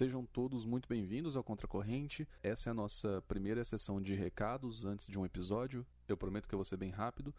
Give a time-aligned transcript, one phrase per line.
[0.00, 2.26] Sejam todos muito bem-vindos ao Contracorrente.
[2.42, 5.84] Essa é a nossa primeira sessão de recados antes de um episódio.
[6.08, 7.34] Eu prometo que eu vou ser bem rápido.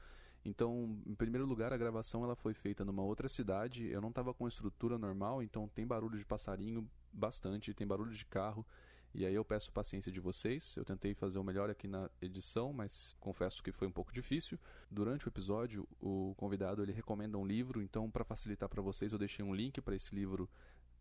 [0.45, 3.87] Então, em primeiro lugar, a gravação ela foi feita numa outra cidade.
[3.87, 8.13] Eu não estava com a estrutura normal, então tem barulho de passarinho bastante, tem barulho
[8.13, 8.63] de carro.
[9.11, 10.75] E aí eu peço paciência de vocês.
[10.77, 14.59] Eu tentei fazer o melhor aqui na edição, mas confesso que foi um pouco difícil.
[14.87, 19.17] Durante o episódio, o convidado ele recomenda um livro, então para facilitar para vocês, eu
[19.17, 20.47] deixei um link para esse livro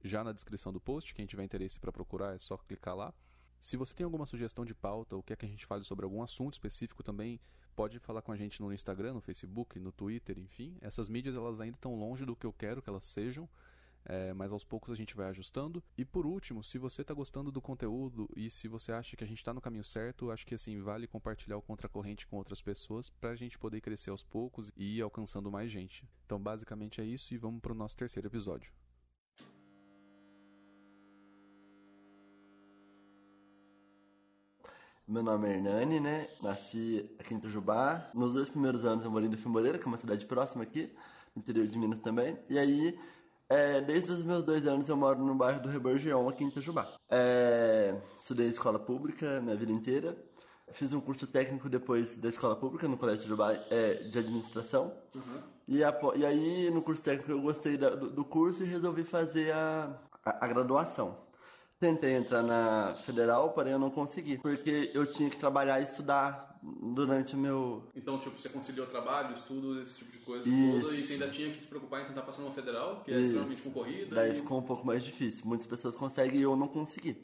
[0.02, 1.14] já na descrição do post.
[1.14, 3.14] Quem tiver interesse para procurar é só clicar lá.
[3.58, 6.22] Se você tem alguma sugestão de pauta ou quer que a gente fale sobre algum
[6.22, 7.38] assunto específico também,
[7.77, 10.77] pode falar com a gente no Instagram, no Facebook, no Twitter, enfim.
[10.80, 13.48] Essas mídias elas ainda estão longe do que eu quero que elas sejam,
[14.05, 15.82] é, mas aos poucos a gente vai ajustando.
[15.96, 19.27] E por último, se você está gostando do conteúdo e se você acha que a
[19.27, 23.10] gente está no caminho certo, acho que assim vale compartilhar o Contracorrente com outras pessoas
[23.10, 26.08] para a gente poder crescer aos poucos e ir alcançando mais gente.
[26.25, 28.72] Então basicamente é isso e vamos para o nosso terceiro episódio.
[35.11, 36.28] Meu nome é Hernani, né?
[36.41, 38.08] Nasci aqui em Itajubá.
[38.14, 40.89] Nos dois primeiros anos eu morei em Moreira, que é uma cidade próxima aqui,
[41.34, 42.39] no interior de Minas também.
[42.48, 42.97] E aí,
[43.48, 46.94] é, desde os meus dois anos eu moro no bairro do Reborgião, aqui em Itajubá.
[47.11, 50.16] É, estudei escola pública minha vida inteira.
[50.70, 54.94] Fiz um curso técnico depois da escola pública, no Colégio de, Itajubá, é, de administração.
[55.12, 55.42] Uhum.
[55.66, 59.03] E, a, e, aí, no curso técnico, eu gostei da, do, do, curso e resolvi
[59.03, 59.92] fazer a,
[60.25, 61.19] a, a graduação.
[61.81, 66.59] Tentei entrar na federal, porém eu não consegui, porque eu tinha que trabalhar e estudar
[66.62, 67.83] durante o meu.
[67.97, 71.50] Então, tipo, você conciliou trabalho, estudo, esse tipo de coisa tudo, e você ainda tinha
[71.50, 73.28] que se preocupar em tentar passar numa federal, que é Isso.
[73.28, 74.14] extremamente concorrida.
[74.14, 74.34] Daí e...
[74.34, 75.47] ficou um pouco mais difícil.
[75.47, 77.17] Muitas pessoas conseguem e eu não consegui.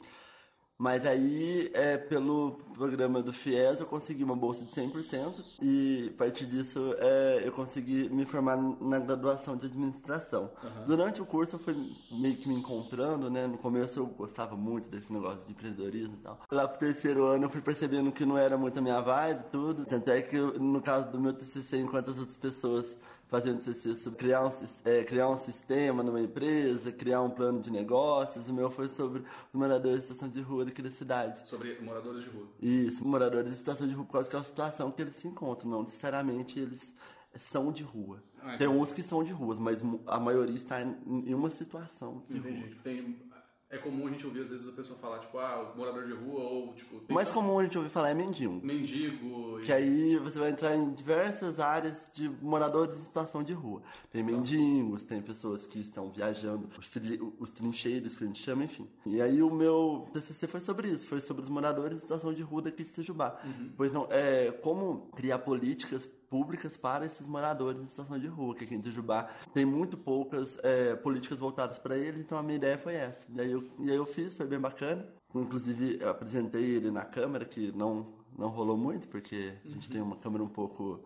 [0.77, 6.17] Mas aí, é, pelo programa do FIES, eu consegui uma bolsa de 100% e a
[6.17, 10.51] partir disso é, eu consegui me formar na graduação de administração.
[10.63, 10.85] Uhum.
[10.85, 11.73] Durante o curso eu fui
[12.11, 13.47] meio que me encontrando, né?
[13.47, 16.39] No começo eu gostava muito desse negócio de empreendedorismo e tal.
[16.51, 19.85] Lá pro terceiro ano eu fui percebendo que não era muito a minha vibe tudo.
[19.85, 22.95] Tanto é que no caso do meu TCC, enquanto as outras pessoas
[23.27, 24.51] fazendo TCC sobre criar um,
[24.85, 28.47] é, criar um sistema numa empresa, criar um plano de negócios.
[28.47, 29.25] O meu foi sobre os
[29.59, 31.47] moradores de situação de rua daqui da cidade.
[31.47, 32.47] Sobre moradores de rua?
[32.61, 35.27] Isso, moradores de situação de rua por causa que é a situação que eles se
[35.27, 35.69] encontram.
[35.69, 36.87] Não necessariamente eles
[37.51, 38.23] são de rua.
[38.41, 42.37] Ah, Tem uns que são de ruas, mas a maioria está em uma situação de
[42.37, 42.61] Entendi.
[42.61, 42.69] rua.
[42.83, 43.15] Tem
[43.69, 46.39] é comum a gente ouvir às vezes a pessoa falar, tipo, ah, morador de rua
[46.39, 47.01] ou tipo.
[47.09, 48.61] O mais comum a gente ouvir falar é mendigo.
[48.63, 49.59] Mendigo.
[49.61, 53.81] Que aí você vai entrar em diversas áreas de moradores em situação de rua.
[54.09, 54.31] Tem tá.
[54.31, 58.87] mendigos, tem pessoas que estão viajando, os, tri, os trincheiros que a gente chama, enfim.
[59.05, 62.41] E aí o meu TCC foi sobre isso, foi sobre os moradores em situação de
[62.41, 63.37] rua daqui de Itajubá.
[63.43, 63.71] Uhum.
[63.75, 68.63] Pois não, é como criar políticas públicas para esses moradores em situação de rua, que
[68.63, 72.77] aqui em Tijubá tem muito poucas é, políticas voltadas para eles, então a minha ideia
[72.77, 73.21] foi essa.
[73.33, 75.07] E aí, eu, e aí eu fiz, foi bem bacana.
[75.33, 79.93] Inclusive, eu apresentei ele na câmera, que não, não rolou muito, porque a gente uhum.
[79.93, 81.01] tem uma câmera um pouco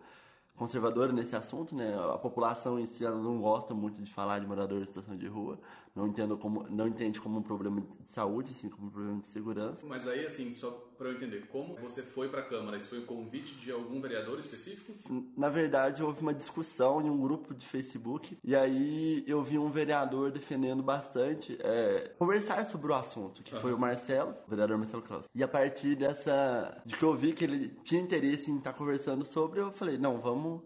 [0.56, 1.92] conservadora nesse assunto, né?
[2.12, 5.26] A população em si ela não gosta muito de falar de moradores em situação de
[5.26, 5.58] rua,
[5.94, 9.26] não entendo como não entende como um problema de saúde, assim como um problema de
[9.26, 9.84] segurança.
[9.86, 10.70] Mas aí assim, só
[11.02, 12.76] para eu entender, como você foi para a câmara?
[12.76, 14.92] Isso foi um convite de algum vereador específico?
[15.36, 19.68] Na verdade, houve uma discussão em um grupo de Facebook e aí eu vi um
[19.68, 23.60] vereador defendendo bastante é, conversar sobre o assunto, que uhum.
[23.60, 25.26] foi o Marcelo, o vereador Marcelo Cross.
[25.34, 29.24] E a partir dessa de que eu vi que ele tinha interesse em estar conversando
[29.24, 30.62] sobre, eu falei, não, vamos.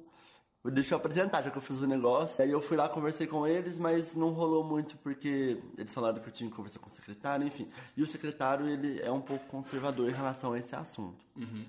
[0.72, 2.43] Deixa eu apresentar, já que eu fiz o negócio.
[2.43, 6.28] Aí eu fui lá, conversei com eles, mas não rolou muito porque eles falaram que
[6.28, 7.69] eu tinha que conversar com o secretário, enfim.
[7.97, 11.25] E o secretário, ele é um pouco conservador em relação a esse assunto.
[11.37, 11.65] Uhum.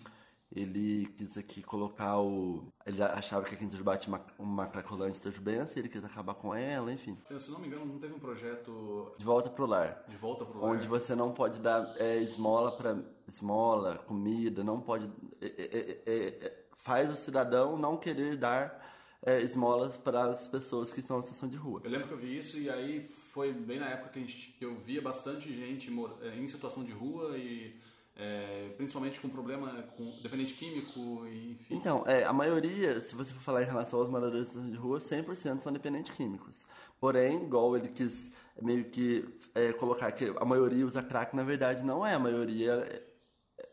[0.55, 2.63] Ele quis aqui colocar o.
[2.85, 6.91] Ele achava que em Itajubá tinha uma, uma cracolante itajubense, ele quis acabar com ela,
[6.91, 7.17] enfim.
[7.29, 9.11] Eu, se não me engano, não teve um projeto.
[9.17, 10.01] De volta pro lar.
[10.07, 10.71] De volta pro lar.
[10.71, 12.97] Onde você não pode dar é, esmola para
[13.27, 15.11] esmola, comida, não pode.
[15.41, 18.86] É, é, é, é faz o cidadão não querer dar
[19.25, 21.81] é, esmolas para as pessoas que estão em situação de rua.
[21.83, 24.65] Eu lembro que eu vi isso e aí foi bem na época que, gente, que
[24.65, 25.91] eu via bastante gente
[26.21, 27.75] é, em situação de rua e
[28.15, 31.75] é, principalmente com problema com dependente químico enfim.
[31.75, 35.61] Então, é, a maioria, se você for falar em relação aos moradores de rua, 100%
[35.61, 36.65] são dependentes químicos.
[36.99, 39.23] Porém, igual ele quis meio que
[39.53, 42.15] é, colocar que a maioria usa crack, na verdade não é.
[42.15, 43.05] A maioria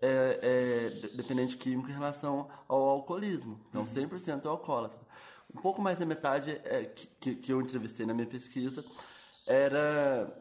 [0.02, 3.58] é, é, dependente químico em relação ao alcoolismo.
[3.70, 5.00] Então, 100% é alcoólatra.
[5.54, 8.84] Um pouco mais da metade é, que, que eu entrevistei na minha pesquisa
[9.46, 10.34] era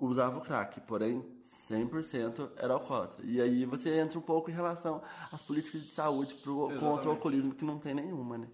[0.00, 1.22] usava o crack, porém
[1.68, 3.24] 100% era alcoólatra.
[3.26, 7.12] E aí você entra um pouco em relação às políticas de saúde pro, contra o
[7.12, 8.48] alcoolismo, que não tem nenhuma, né?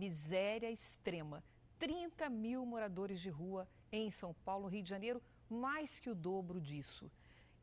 [0.00, 1.42] Miséria extrema.
[1.78, 6.60] 30 mil moradores de rua em São Paulo, Rio de Janeiro, mais que o dobro
[6.60, 7.10] disso.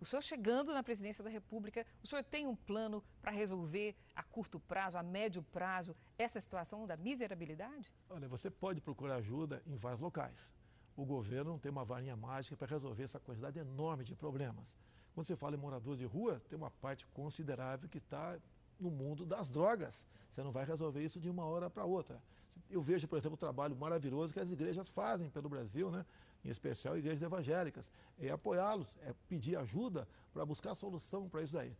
[0.03, 4.21] O senhor chegando na presidência da República, o senhor tem um plano para resolver a
[4.21, 7.95] curto prazo, a médio prazo, essa situação da miserabilidade?
[8.09, 10.53] Olha, você pode procurar ajuda em vários locais.
[10.97, 14.65] O governo tem uma varinha mágica para resolver essa quantidade enorme de problemas.
[15.13, 18.37] Quando você fala em moradores de rua, tem uma parte considerável que está
[18.77, 20.05] no mundo das drogas.
[20.33, 22.21] Você não vai resolver isso de uma hora para outra.
[22.69, 26.05] Eu vejo, por exemplo, o trabalho maravilhoso que as igrejas fazem pelo Brasil, né?
[26.43, 27.89] Em especial igrejas evangélicas.
[28.19, 31.75] É apoiá-los, é pedir ajuda para buscar solução para isso daí.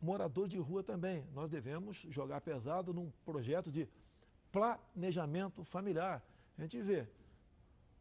[0.00, 1.24] Morador de rua também.
[1.32, 3.88] Nós devemos jogar pesado num projeto de
[4.52, 6.22] planejamento familiar.
[6.58, 7.06] A gente vê,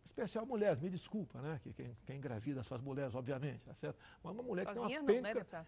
[0.04, 1.60] especial mulheres, me desculpa, né?
[1.64, 3.98] Que quem, quem engravida suas mulheres, obviamente, tá certo?
[4.24, 5.66] Mas uma mulher Sozinha que tem uma não, né,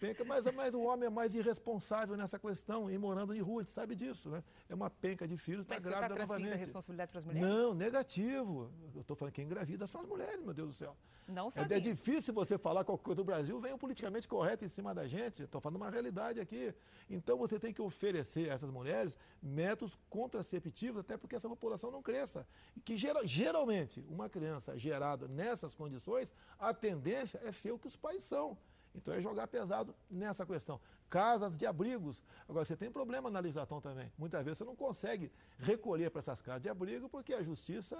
[0.00, 3.64] penca, mas, mas o homem é mais irresponsável nessa questão, e morando em rua, a
[3.64, 4.42] gente sabe disso, né?
[4.68, 6.56] É uma penca de filhos, está está grávida a novamente.
[6.58, 7.48] responsabilidade para as mulheres?
[7.48, 8.70] Não, negativo.
[8.94, 10.96] Eu estou falando que quem engravida são as mulheres, meu Deus do céu.
[11.28, 14.68] Não É, é difícil você falar qualquer coisa do Brasil, vem o politicamente correto em
[14.68, 15.44] cima da gente.
[15.44, 16.74] Estou falando uma realidade aqui.
[17.08, 22.02] Então você tem que oferecer a essas mulheres métodos contraceptivos, até porque essa população não
[22.02, 22.46] cresça.
[22.76, 27.86] E que gera- geralmente, uma criança gerada nessas condições, a tendência é ser o que
[27.86, 28.58] os pais são.
[28.94, 30.80] Então é jogar pesado nessa questão.
[31.08, 32.22] Casas de abrigos.
[32.48, 34.10] Agora, você tem problema na legislação também.
[34.18, 37.96] Muitas vezes você não consegue recolher para essas casas de abrigo porque a justiça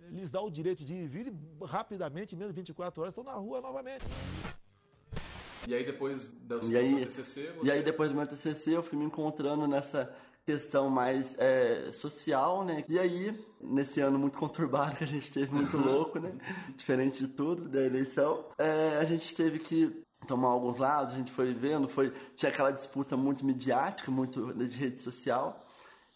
[0.00, 3.02] eh, lhes dá o direito de ir e vir e rapidamente, em menos de 24
[3.02, 4.04] horas, estão na rua novamente.
[5.66, 8.98] E aí depois E sua aí, TCC, e aí depois do meu TCC eu fui
[8.98, 10.10] me encontrando nessa
[10.46, 12.82] questão mais é, social, né?
[12.88, 16.32] E aí, nesse ano muito conturbado que a gente teve, muito louco, né?
[16.74, 21.30] Diferente de tudo da eleição, é, a gente teve que tomar alguns lados, a gente
[21.32, 25.56] foi vendo, foi tinha aquela disputa muito midiática, muito de rede social.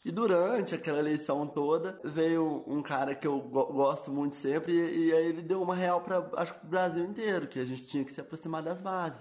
[0.04, 5.08] E durante aquela eleição toda, veio um cara que eu go- gosto muito sempre, e,
[5.08, 8.04] e aí ele deu uma real para acho pro Brasil inteiro, que a gente tinha
[8.04, 9.20] que se aproximar das bases.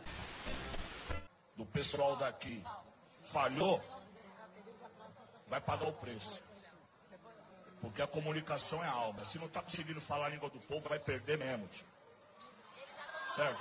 [1.56, 2.64] do pessoal daqui
[3.22, 3.80] falhou,
[5.48, 6.42] vai pagar o preço.
[7.80, 9.24] Porque a comunicação é alma.
[9.24, 11.86] Se não está conseguindo falar a língua do povo, vai perder mesmo, tio.
[13.36, 13.60] Certo?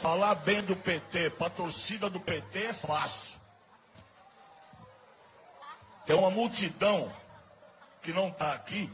[0.00, 3.40] Falar bem do PT para torcida do PT é fácil.
[6.04, 7.12] Tem uma multidão
[8.00, 8.90] que não está aqui,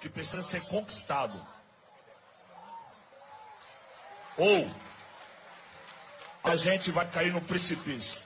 [0.00, 1.42] que precisa ser conquistado.
[4.36, 4.70] Ou
[6.44, 8.22] a gente vai cair no precipício.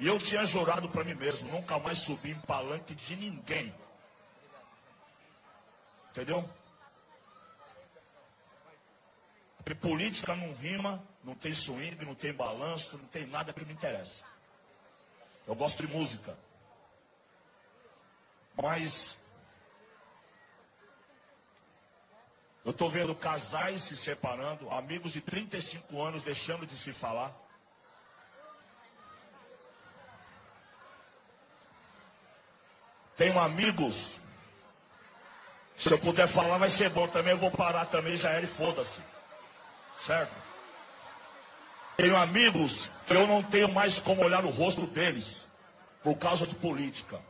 [0.00, 3.72] E eu tinha jurado para mim mesmo, nunca mais subir em palanque de ninguém.
[6.10, 6.48] Entendeu?
[9.64, 13.72] Porque política não rima, não tem swing, não tem balanço, não tem nada que me
[13.72, 14.24] interessa.
[15.46, 16.36] Eu gosto de música.
[18.60, 19.18] Mas
[22.64, 27.32] eu estou vendo casais se separando, amigos de 35 anos deixando de se falar.
[33.16, 34.20] Tenho amigos.
[35.76, 37.32] Se eu puder falar, vai ser bom também.
[37.32, 39.00] Eu vou parar também, já era e foda-se.
[40.02, 40.34] Certo?
[41.96, 45.46] Tenho amigos que eu não tenho mais como olhar no rosto deles
[46.02, 47.20] por causa de política.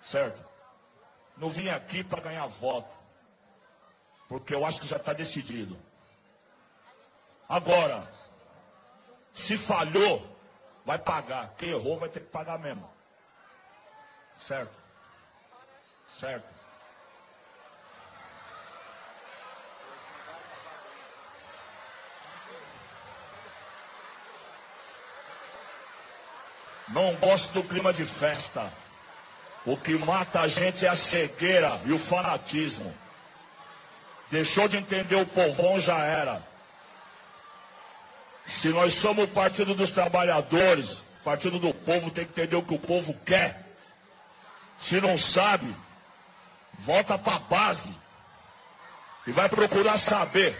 [0.00, 0.40] Certo?
[1.36, 2.96] Não vim aqui para ganhar voto.
[4.28, 5.76] Porque eu acho que já está decidido.
[7.48, 8.08] Agora,
[9.32, 10.38] se falhou,
[10.86, 11.52] vai pagar.
[11.58, 12.88] Quem errou vai ter que pagar mesmo.
[14.36, 14.78] Certo?
[16.06, 16.51] Certo?
[26.92, 28.72] Não gosto do clima de festa.
[29.64, 32.92] O que mata a gente é a cegueira e o fanatismo.
[34.30, 36.42] Deixou de entender o povão, já era.
[38.46, 42.62] Se nós somos o partido dos trabalhadores, o partido do povo tem que entender o
[42.62, 43.62] que o povo quer.
[44.76, 45.74] Se não sabe,
[46.78, 47.94] volta para a base
[49.26, 50.56] e vai procurar saber.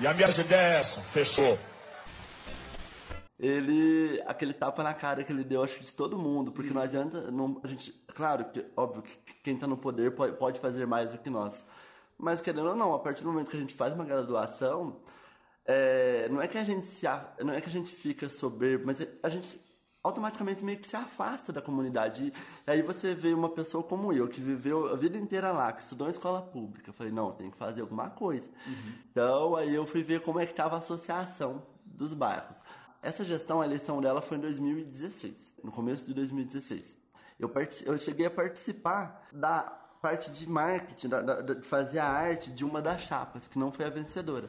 [0.00, 1.58] E a minha ideia é essa, fechou.
[3.38, 6.82] Ele aquele tapa na cara que ele deu acho que de todo mundo porque não
[6.82, 10.86] adianta não, a gente claro que óbvio que quem está no poder pode, pode fazer
[10.86, 11.64] mais do que nós
[12.18, 14.96] mas querendo ou não a partir do momento que a gente faz uma graduação
[15.64, 17.06] é, não é que a gente se
[17.44, 19.60] não é que a gente fica soberbo mas a gente
[20.02, 22.32] automaticamente meio que se afasta da comunidade
[22.66, 25.82] e aí você vê uma pessoa como eu que viveu a vida inteira lá que
[25.82, 28.48] estudou em escola pública eu falei não tem que fazer alguma coisa.
[29.10, 32.56] Então aí eu fui ver como é que estava a associação dos bairros
[33.02, 36.96] essa gestão, a eleição dela foi em 2016, no começo de 2016.
[37.38, 37.50] Eu,
[37.86, 39.60] eu cheguei a participar da
[40.02, 43.70] parte de marketing, da, da, de fazer a arte de uma das chapas, que não
[43.70, 44.48] foi a vencedora.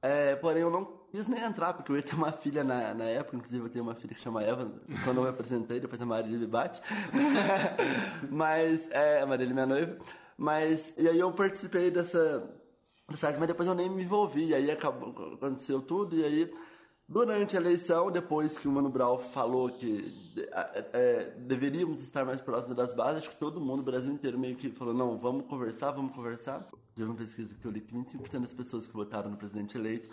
[0.00, 3.04] É, porém, eu não quis nem entrar, porque eu ia ter uma filha na, na
[3.04, 4.70] época, inclusive eu tenho uma filha que chama Eva,
[5.04, 6.80] quando eu me apresentei, depois a Marília me bate.
[8.30, 9.98] mas, é, a Marília é minha noiva.
[10.36, 12.48] Mas, e aí eu participei dessa,
[13.10, 16.54] dessa arte, mas depois eu nem me envolvi, e aí acabou, aconteceu tudo, e aí
[17.08, 22.38] Durante a eleição, depois que o Mano Brown falou que é, é, deveríamos estar mais
[22.42, 25.46] próximos das bases, acho que todo mundo, o Brasil inteiro, meio que falou: não, vamos
[25.46, 26.68] conversar, vamos conversar.
[26.94, 30.10] Teve uma pesquisa que eu li que 25% das pessoas que votaram no presidente eleito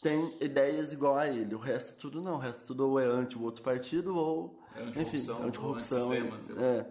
[0.00, 1.52] têm ideias igual a ele.
[1.52, 2.36] O resto tudo não.
[2.36, 4.56] O resto tudo ou é anti o outro partido ou.
[4.76, 6.12] É enfim, anticorrupção.
[6.12, 6.86] Anti é.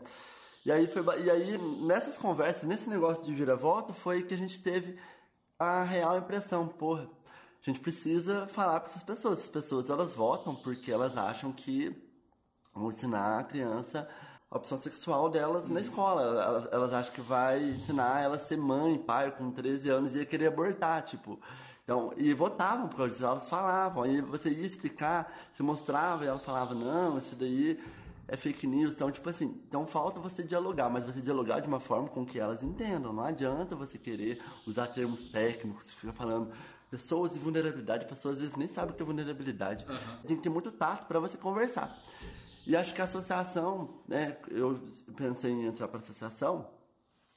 [0.65, 4.59] E aí, foi, e aí, nessas conversas, nesse negócio de vira-voto, foi que a gente
[4.59, 4.99] teve
[5.57, 7.09] a real impressão, porra
[7.61, 9.37] a gente precisa falar para essas pessoas.
[9.37, 11.95] Essas pessoas elas votam porque elas acham que
[12.73, 14.07] vão ensinar a criança
[14.51, 16.23] a opção sexual delas na escola.
[16.23, 20.19] Elas, elas acham que vai ensinar ela a ser mãe, pai, com 13 anos e
[20.19, 21.39] ia querer abortar, tipo.
[21.83, 26.75] Então, e votavam, porque elas falavam, aí você ia explicar, você mostrava e ela falava,
[26.75, 27.79] não, isso daí
[28.27, 28.91] é fake news.
[28.91, 32.39] Então, tipo assim, então falta você dialogar, mas você dialogar de uma forma com que
[32.39, 33.11] elas entendam.
[33.11, 36.51] Não adianta você querer usar termos técnicos, ficar falando
[36.89, 39.85] pessoas e vulnerabilidade, pessoas às vezes nem sabem o que é vulnerabilidade.
[39.87, 40.27] Uhum.
[40.27, 41.97] Tem que ter muito tato para você conversar.
[42.65, 44.79] E acho que a associação, né, eu
[45.15, 46.69] pensei em entrar para a associação,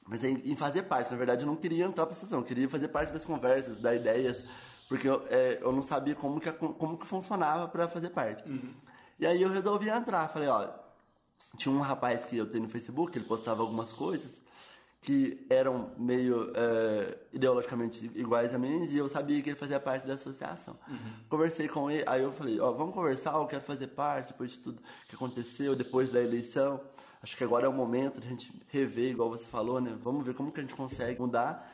[0.07, 1.11] mas em, em, fazer parte.
[1.11, 3.79] Na verdade, eu não queria entrar para a associação, eu queria fazer parte das conversas,
[3.79, 4.43] dar ideias,
[4.89, 8.47] porque eu, é, eu não sabia como que, como que funcionava para fazer parte.
[8.47, 8.73] Uhum.
[9.19, 10.27] E aí eu resolvi entrar.
[10.27, 10.73] Falei, olha,
[11.57, 14.35] tinha um rapaz que eu tenho no Facebook, ele postava algumas coisas,
[15.03, 20.07] que eram meio é, ideologicamente iguais a mim e eu sabia que ele fazia parte
[20.07, 20.77] da associação.
[20.87, 20.97] Uhum.
[21.29, 24.51] Conversei com ele, aí eu falei, ó, oh, vamos conversar, eu quero fazer parte depois
[24.51, 26.79] de tudo que aconteceu, depois da eleição.
[27.21, 29.95] Acho que agora é o momento de a gente rever, igual você falou, né?
[30.01, 31.69] Vamos ver como que a gente consegue mudar.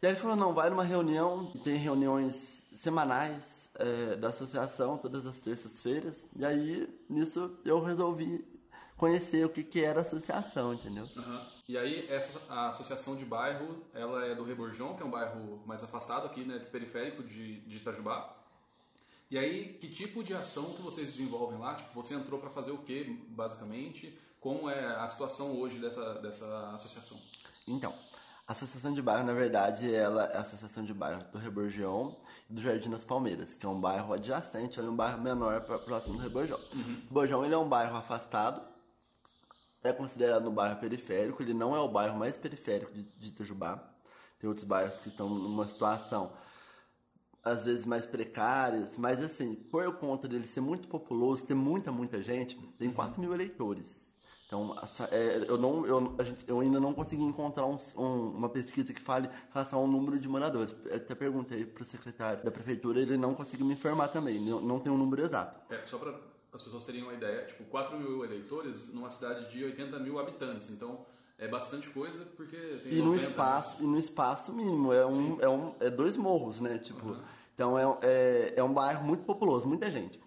[0.00, 5.26] E aí ele falou, não, vai numa reunião, tem reuniões semanais é, da associação, todas
[5.26, 6.24] as terças-feiras.
[6.36, 8.46] E aí, nisso, eu resolvi
[8.96, 11.08] conhecer o que, que era associação, entendeu?
[11.16, 11.57] Uhum.
[11.68, 15.62] E aí, essa, a associação de bairro, ela é do Reborjão, que é um bairro
[15.66, 18.34] mais afastado aqui, né, periférico de, de Itajubá.
[19.30, 21.74] E aí, que tipo de ação que vocês desenvolvem lá?
[21.74, 24.18] Tipo, você entrou para fazer o quê, basicamente?
[24.40, 27.20] Como é a situação hoje dessa, dessa associação?
[27.66, 27.94] Então,
[28.46, 32.16] a Associação de Bairro, na verdade, ela é a Associação de Bairro do Reborgião
[32.48, 36.16] e do Jardim das Palmeiras, que é um bairro adjacente, é um bairro menor próximo
[36.16, 36.58] do Reborgião.
[36.72, 37.02] Uhum.
[37.02, 38.62] O Reborgião ele é um bairro afastado,
[39.88, 43.82] é considerado um bairro periférico, ele não é o bairro mais periférico de, de Itajubá.
[44.38, 46.32] Tem outros bairros que estão numa situação
[47.44, 52.22] às vezes mais precárias, mas assim, por conta dele ser muito populoso, ter muita, muita
[52.22, 54.12] gente, tem 4 mil eleitores.
[54.46, 54.74] Então,
[55.10, 59.00] é, eu, não, eu, gente, eu ainda não consegui encontrar um, um, uma pesquisa que
[59.00, 60.74] fale em relação ao número de moradores.
[60.86, 64.60] Eu até perguntei para o secretário da prefeitura, ele não conseguiu me informar também, não,
[64.60, 65.60] não tem um número exato.
[65.70, 66.14] É, só para
[66.52, 70.70] as pessoas terem uma ideia, tipo, 4 mil eleitores numa cidade de 80 mil habitantes.
[70.70, 71.04] Então,
[71.38, 73.84] é bastante coisa porque tem e 90, no espaço né?
[73.84, 76.78] E no espaço mínimo, é, um, é, um, é dois morros, né?
[76.78, 77.20] Tipo, uhum.
[77.54, 80.20] Então, é, é, é um bairro muito populoso, muita gente.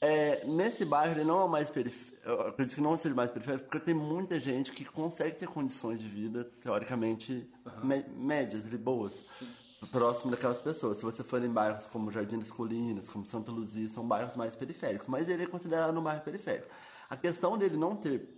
[0.00, 3.64] É, nesse bairro, ele não é mais periférico, eu acredito que não seja mais periférico,
[3.64, 8.04] porque tem muita gente que consegue ter condições de vida, teoricamente, uhum.
[8.16, 9.12] médias e boas.
[9.30, 10.98] Sim próximo daquelas pessoas.
[10.98, 14.54] Se você for em bairros como Jardim das Colinas, como Santa Luzia, são bairros mais
[14.54, 16.68] periféricos, mas ele é considerado um bairro periférico.
[17.08, 18.28] A questão dele não ter,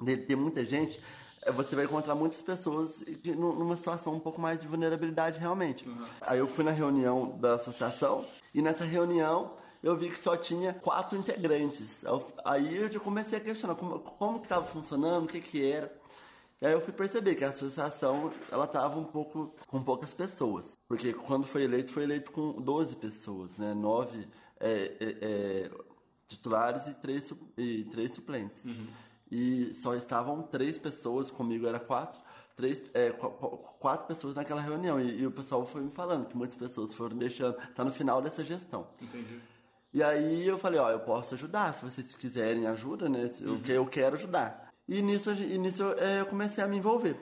[0.00, 1.00] dele ter muita gente,
[1.42, 3.02] é você vai encontrar muitas pessoas
[3.36, 5.86] numa situação um pouco mais de vulnerabilidade realmente.
[5.86, 6.04] Uhum.
[6.20, 8.24] Aí eu fui na reunião da associação
[8.54, 12.02] e nessa reunião eu vi que só tinha quatro integrantes.
[12.44, 15.92] Aí eu já comecei a questionar como, como que estava funcionando, o que que era.
[16.64, 20.78] E aí eu fui perceber que a associação, ela tava um pouco com poucas pessoas.
[20.88, 23.74] Porque quando foi eleito, foi eleito com 12 pessoas, né?
[23.74, 24.26] Nove
[24.58, 25.70] é, é, é,
[26.26, 28.64] titulares e três, e três suplentes.
[28.64, 28.86] Uhum.
[29.30, 32.18] E só estavam três pessoas, comigo era quatro,
[32.56, 34.98] três, é, quatro pessoas naquela reunião.
[34.98, 37.58] E, e, o pessoal foi me falando que muitas pessoas foram deixando.
[37.74, 38.86] Tá no final dessa gestão.
[39.02, 39.38] Entendi.
[39.92, 43.30] E aí eu falei, ó, eu posso ajudar, se vocês quiserem ajuda, né?
[43.42, 43.60] Uhum.
[43.66, 44.63] Eu, eu quero ajudar.
[44.86, 47.16] E nisso, e nisso é, eu comecei a me envolver.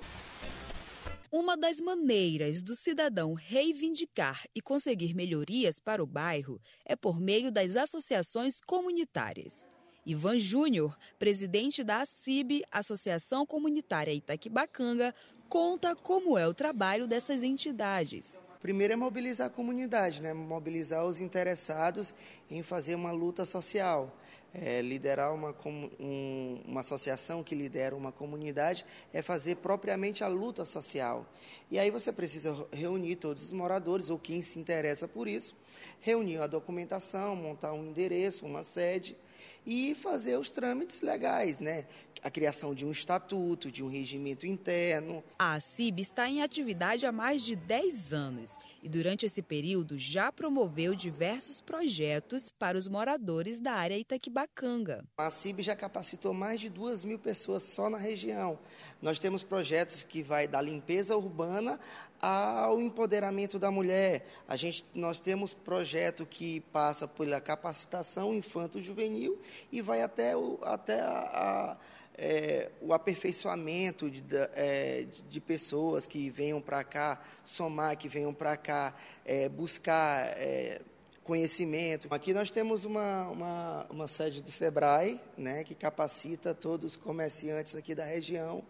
[1.31, 7.53] Uma das maneiras do cidadão reivindicar e conseguir melhorias para o bairro é por meio
[7.53, 9.65] das associações comunitárias.
[10.05, 15.15] Ivan Júnior, presidente da ACIB, Associação Comunitária Itaquibacanga,
[15.49, 18.41] conta como é o trabalho dessas entidades.
[18.61, 20.35] Primeiro é mobilizar a comunidade, né?
[20.35, 22.13] mobilizar os interessados
[22.51, 24.17] em fazer uma luta social
[24.55, 25.55] É, liderar uma,
[25.99, 31.27] um, uma associação que lidera uma comunidade é fazer propriamente a luta social.
[31.71, 35.55] E aí você precisa reunir todos os moradores ou quem se interessa por isso,
[36.01, 39.17] reunir a documentação, montar um endereço, uma sede
[39.65, 41.87] e fazer os trâmites legais, né?
[42.23, 45.25] A criação de um estatuto, de um regimento interno.
[45.39, 50.31] A CIB está em atividade há mais de 10 anos e, durante esse período, já
[50.31, 55.05] promoveu diversos projetos para os moradores da área Itaquibacanga.
[55.19, 58.57] A CIB já capacitou mais de 2 mil pessoas só na região.
[59.01, 61.81] Nós temos projetos que vai da limpeza urbana
[62.23, 64.25] ao empoderamento da mulher.
[64.47, 69.37] A gente, nós temos projeto que passa pela capacitação infanto-juvenil
[69.73, 71.77] e vai até, o, até a, a
[72.17, 74.23] é, o aperfeiçoamento de,
[74.55, 80.83] é, de, pessoas que venham para cá somar, que venham para cá é, buscar é,
[81.25, 82.09] conhecimento.
[82.11, 87.75] Aqui nós temos uma, uma, uma, sede do SEBRAE, né, que capacita todos os comerciantes
[87.75, 88.63] aqui da região.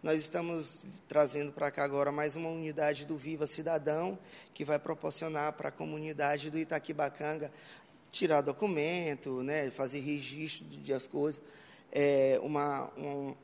[0.00, 4.16] Nós estamos trazendo para cá agora mais uma unidade do Viva Cidadão,
[4.54, 7.50] que vai proporcionar para a comunidade do Itaquibacanga
[8.12, 11.42] tirar documento, né, fazer registro de as coisas.
[11.90, 13.34] É, uma, um,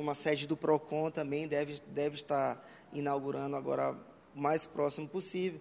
[0.00, 3.96] uma sede do PROCON também deve, deve estar inaugurando agora
[4.34, 5.60] o mais próximo possível.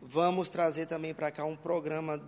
[0.00, 2.18] Vamos trazer também para cá um programa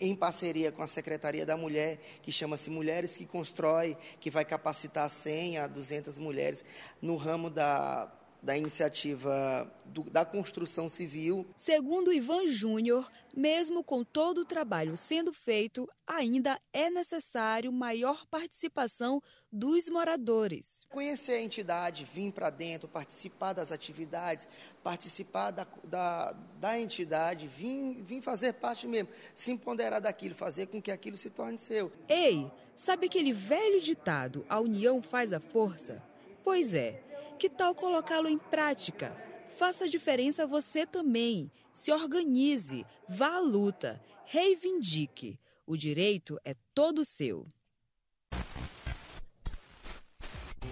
[0.00, 5.08] em parceria com a Secretaria da Mulher, que chama-se Mulheres que Constrói, que vai capacitar
[5.08, 6.64] 100 a 200 mulheres
[7.00, 8.10] no ramo da
[8.42, 11.46] da iniciativa do, da construção civil.
[11.56, 19.22] Segundo Ivan Júnior, mesmo com todo o trabalho sendo feito, ainda é necessário maior participação
[19.50, 20.86] dos moradores.
[20.90, 24.46] Conhecer a entidade, vir para dentro, participar das atividades,
[24.82, 30.80] participar da, da, da entidade, vir, vir fazer parte mesmo, se empoderar daquilo, fazer com
[30.80, 31.92] que aquilo se torne seu.
[32.08, 36.02] Ei, sabe aquele velho ditado, a união faz a força?
[36.44, 37.02] Pois é,
[37.36, 39.14] que tal colocá-lo em prática?
[39.56, 41.50] Faça a diferença você também.
[41.72, 45.38] Se organize, vá à luta, reivindique.
[45.66, 47.46] O direito é todo seu.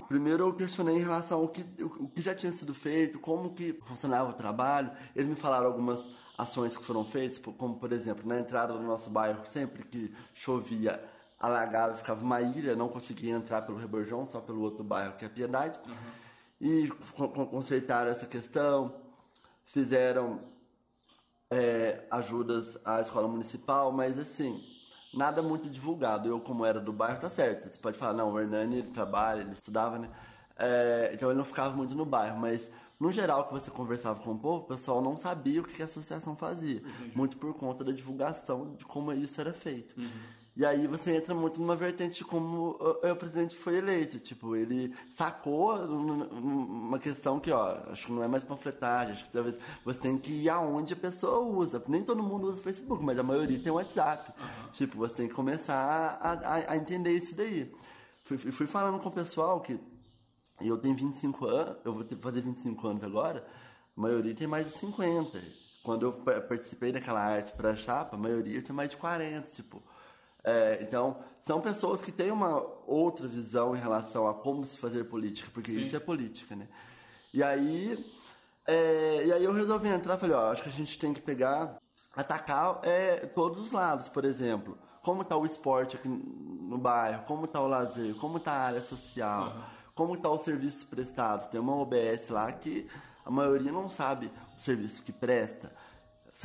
[0.08, 3.74] Primeiro eu questionei em relação ao que, o que já tinha sido feito, como que
[3.86, 4.90] funcionava o trabalho.
[5.14, 9.10] Eles me falaram algumas ações que foram feitas, como por exemplo, na entrada do nosso
[9.10, 11.00] bairro, sempre que chovia,
[11.38, 15.28] alagava, ficava uma ilha, não conseguia entrar pelo Reborjão, só pelo outro bairro que é
[15.28, 15.78] a Piedade.
[15.86, 16.23] Uhum
[16.60, 16.88] e
[17.50, 18.94] consertaram essa questão,
[19.66, 20.40] fizeram
[21.50, 24.62] é, ajudas à escola municipal, mas assim,
[25.12, 26.28] nada muito divulgado.
[26.28, 27.68] Eu, como era do bairro, tá certo.
[27.68, 30.08] Você pode falar, não, o Hernani ele trabalha, ele estudava, né?
[30.58, 34.32] É, então ele não ficava muito no bairro, mas no geral que você conversava com
[34.32, 36.78] o povo, o pessoal não sabia o que a associação fazia.
[36.78, 37.16] Entendi.
[37.16, 39.98] Muito por conta da divulgação de como isso era feito.
[40.00, 40.10] Uhum.
[40.56, 44.20] E aí você entra muito numa vertente de como o, presidente foi eleito.
[44.20, 49.32] Tipo, ele sacou uma questão que, ó, acho que não é mais panfletagem, acho que
[49.32, 51.82] talvez você tem que ir aonde a pessoa usa.
[51.88, 54.32] Nem todo mundo usa Facebook, mas a maioria tem WhatsApp.
[54.38, 54.70] Uhum.
[54.70, 57.74] Tipo, você tem que começar a, a, a entender isso daí.
[58.24, 59.78] Fui, fui falando com o pessoal que
[60.60, 63.44] eu tenho 25 anos, eu vou fazer 25 anos agora,
[63.96, 65.42] a maioria tem mais de 50.
[65.82, 69.82] Quando eu participei daquela arte para chapa, a maioria tinha mais de 40, tipo.
[70.44, 75.04] É, então, são pessoas que têm uma outra visão em relação a como se fazer
[75.04, 75.82] política, porque Sim.
[75.82, 76.68] isso é política, né?
[77.32, 78.12] E aí,
[78.66, 81.78] é, e aí eu resolvi entrar, falei, ó, acho que a gente tem que pegar,
[82.14, 87.46] atacar é, todos os lados, por exemplo, como está o esporte aqui no bairro, como
[87.46, 89.62] está o lazer, como está a área social, uhum.
[89.94, 91.46] como está os serviços prestados.
[91.46, 92.86] Tem uma OBS lá que
[93.24, 95.72] a maioria não sabe o serviço que presta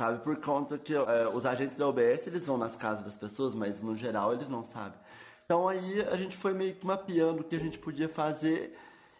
[0.00, 0.22] sabe?
[0.22, 3.82] Por conta que é, os agentes da OBS, eles vão nas casas das pessoas, mas
[3.82, 4.98] no geral eles não sabem.
[5.44, 8.74] Então aí a gente foi meio que mapeando o que a gente podia fazer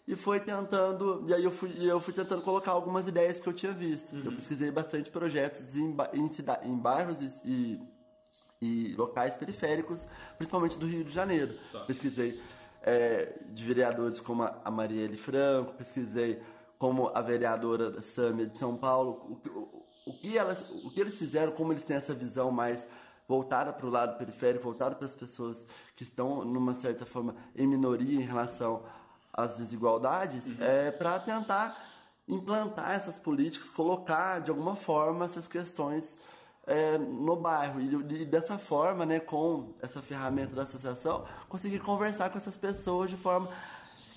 [0.08, 3.52] e foi tentando, e aí eu fui, eu fui tentando colocar algumas ideias que eu
[3.52, 4.14] tinha visto.
[4.14, 4.22] Uhum.
[4.24, 6.30] Eu pesquisei bastante projetos em, em,
[6.64, 7.78] em bairros e,
[8.62, 11.54] e, locais periféricos, principalmente do Rio de Janeiro.
[11.72, 11.80] Tá.
[11.80, 12.40] Pesquisei
[12.82, 16.40] é, de vereadores como a Marielle Franco, pesquisei
[16.78, 21.52] como a vereadora Sâmia de São Paulo, o, o que, elas, o que eles fizeram,
[21.52, 22.86] como eles têm essa visão mais
[23.28, 27.66] voltada para o lado periférico, voltada para as pessoas que estão, numa certa forma, em
[27.66, 28.82] minoria em relação
[29.32, 30.56] às desigualdades, uhum.
[30.58, 31.90] é para tentar
[32.26, 36.16] implantar essas políticas, colocar de alguma forma essas questões
[36.66, 42.30] é, no bairro e, e, dessa forma, né, com essa ferramenta da associação, conseguir conversar
[42.30, 43.48] com essas pessoas de forma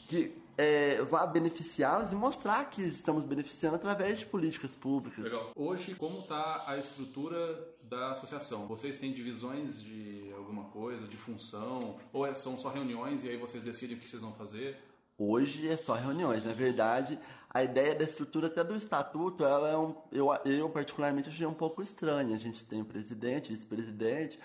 [0.08, 5.24] que é, vá beneficiá-las e mostrar que estamos beneficiando através de políticas públicas.
[5.24, 5.52] Legal.
[5.56, 8.68] Hoje, como está a estrutura da associação?
[8.68, 11.96] Vocês têm divisões de alguma coisa, de função?
[12.12, 14.78] Ou é, são só reuniões e aí vocês decidem o que vocês vão fazer?
[15.18, 16.44] Hoje é só reuniões.
[16.44, 21.30] Na verdade, a ideia da estrutura até do estatuto, ela é um, eu, eu particularmente
[21.30, 22.36] achei um pouco estranha.
[22.36, 24.40] A gente tem presidente, vice-presidente,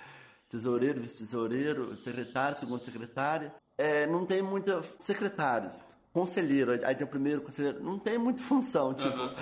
[0.49, 3.55] tesoureiro, vice-tesoureiro, secretário, segundo secretária.
[3.79, 5.71] É, não tem muita secretário,
[6.19, 9.17] conselheiro, aí tem o primeiro conselheiro, não tem muita função, tipo.
[9.17, 9.35] Uhum.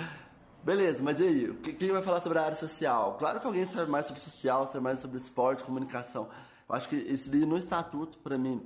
[0.63, 1.53] Beleza, mas e aí?
[1.73, 3.15] Quem vai falar sobre a área social?
[3.17, 6.27] Claro que alguém sabe mais sobre social, sabe mais sobre esporte, comunicação.
[6.67, 8.61] Eu acho que isso daí no estatuto, para mim,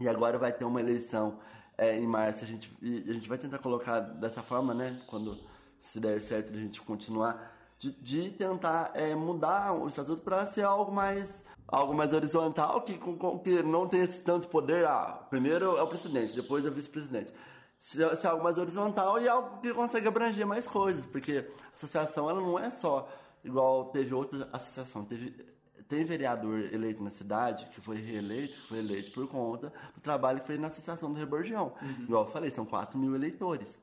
[0.00, 1.38] e agora vai ter uma eleição
[1.76, 4.98] é, em março, a gente, a gente vai tentar colocar dessa forma, né?
[5.06, 5.38] Quando
[5.80, 10.62] se der certo a gente continuar, de, de tentar é, mudar o estatuto para ser
[10.62, 14.86] algo mais algo mais horizontal, que, com, que não esse tanto poder.
[14.86, 17.32] Ah, primeiro é o presidente, depois é o vice-presidente.
[17.80, 21.74] Se, se é algo mais horizontal e algo que consegue abranger mais coisas, porque a
[21.74, 23.08] associação ela não é só
[23.44, 25.46] igual teve outra associação, teve
[25.88, 30.40] tem vereador eleito na cidade, que foi reeleito, que foi eleito por conta do trabalho
[30.40, 31.72] que fez na Associação do Reborgião.
[31.80, 32.02] Uhum.
[32.02, 33.74] Igual eu falei, são 4 mil eleitores.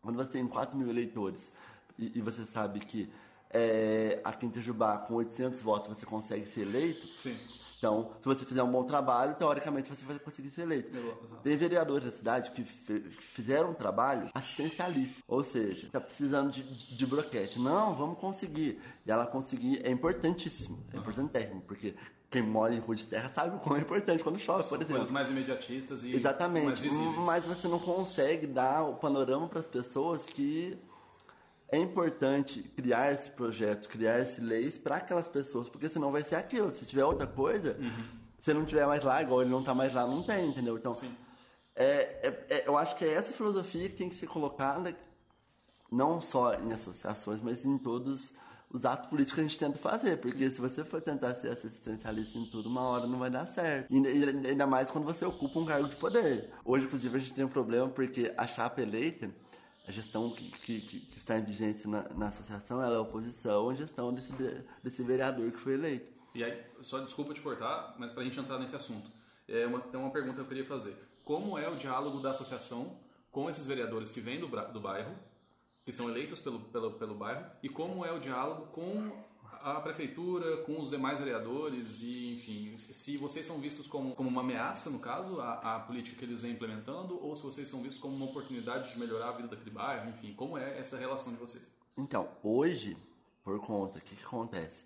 [0.00, 1.52] Quando você tem 4 mil eleitores
[1.98, 3.12] e, e você sabe que
[3.54, 7.06] é, aqui em Tejubá, com 800 votos, você consegue ser eleito.
[7.16, 7.36] Sim.
[7.78, 10.90] Então, se você fizer um bom trabalho, teoricamente você vai conseguir ser eleito.
[11.42, 16.96] Tem vereadores da cidade que, fizeram um trabalho assistencialista, ou seja, está precisando de, de,
[16.96, 17.58] de, broquete.
[17.58, 18.80] Não, vamos conseguir.
[19.06, 21.94] E ela conseguir é importantíssimo, é importantíssimo, porque
[22.30, 25.12] quem mora em rua de terra sabe o quão é importante quando chove, por exemplo.
[25.12, 27.24] Mais imediatistas e Exatamente, mais visíveis.
[27.24, 30.74] mas você não consegue dar o panorama para as pessoas que
[31.70, 36.36] é importante criar esse projeto, criar esse leis para aquelas pessoas, porque senão vai ser
[36.36, 36.70] aquilo.
[36.70, 38.04] Se tiver outra coisa, uhum.
[38.38, 40.76] se não tiver mais lá, igual ele não está mais lá, não tem, entendeu?
[40.76, 40.96] Então,
[41.74, 41.84] é,
[42.22, 44.96] é, é, eu acho que é essa filosofia que tem que ser colocada,
[45.90, 48.32] não só em associações, mas em todos
[48.70, 52.36] os atos políticos que a gente tenta fazer, porque se você for tentar ser assistencialista
[52.36, 53.86] em tudo, uma hora não vai dar certo.
[53.88, 56.50] E ainda mais quando você ocupa um cargo de poder.
[56.64, 59.30] Hoje, inclusive, a gente tem um problema porque a chapa eleita
[59.86, 63.74] a gestão que, que, que, está em vigência na, na associação ela é oposição à
[63.74, 64.32] gestão desse,
[64.82, 66.12] desse vereador que foi eleito.
[66.34, 69.10] E aí, só desculpa te cortar, mas para a gente entrar nesse assunto,
[69.46, 70.96] é uma, tem uma pergunta que eu queria fazer.
[71.24, 72.98] Como é o diálogo da associação
[73.30, 75.14] com esses vereadores que vêm do, do bairro,
[75.84, 79.12] que são eleitos pelo, pelo, pelo bairro, e como é o diálogo com
[79.64, 84.42] a prefeitura, com os demais vereadores e, enfim, se vocês são vistos como, como uma
[84.42, 87.98] ameaça, no caso, a, a política que eles vêm implementando, ou se vocês são vistos
[87.98, 91.38] como uma oportunidade de melhorar a vida daquele bairro, enfim, como é essa relação de
[91.38, 91.74] vocês?
[91.96, 92.94] Então, hoje,
[93.42, 94.84] por conta, o que, que acontece?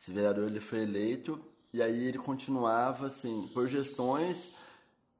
[0.00, 1.38] Esse vereador ele foi eleito
[1.72, 4.50] e aí ele continuava, assim, por gestões,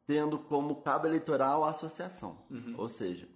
[0.06, 2.38] tendo como cabo eleitoral a associação.
[2.50, 2.74] Uhum.
[2.78, 3.28] Ou seja,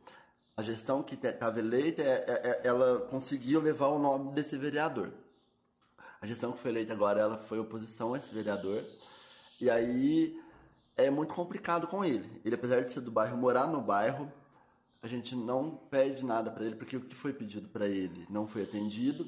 [0.56, 5.12] a gestão que estava eleita, é, é, é, ela conseguiu levar o nome desse vereador.
[6.22, 8.84] A gestão que foi eleita agora, ela foi oposição a esse vereador.
[9.60, 10.40] E aí
[10.96, 12.40] é muito complicado com ele.
[12.44, 14.32] Ele, apesar de ser do bairro, morar no bairro,
[15.02, 18.46] a gente não pede nada para ele, porque o que foi pedido para ele não
[18.46, 19.26] foi atendido.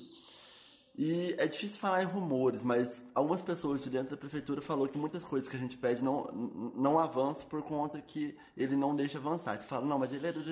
[0.97, 4.97] E é difícil falar em rumores, mas algumas pessoas de dentro da prefeitura falou que
[4.97, 6.31] muitas coisas que a gente pede não,
[6.77, 9.59] não avançam por conta que ele não deixa avançar.
[9.59, 10.43] Você fala, não, mas ele é do,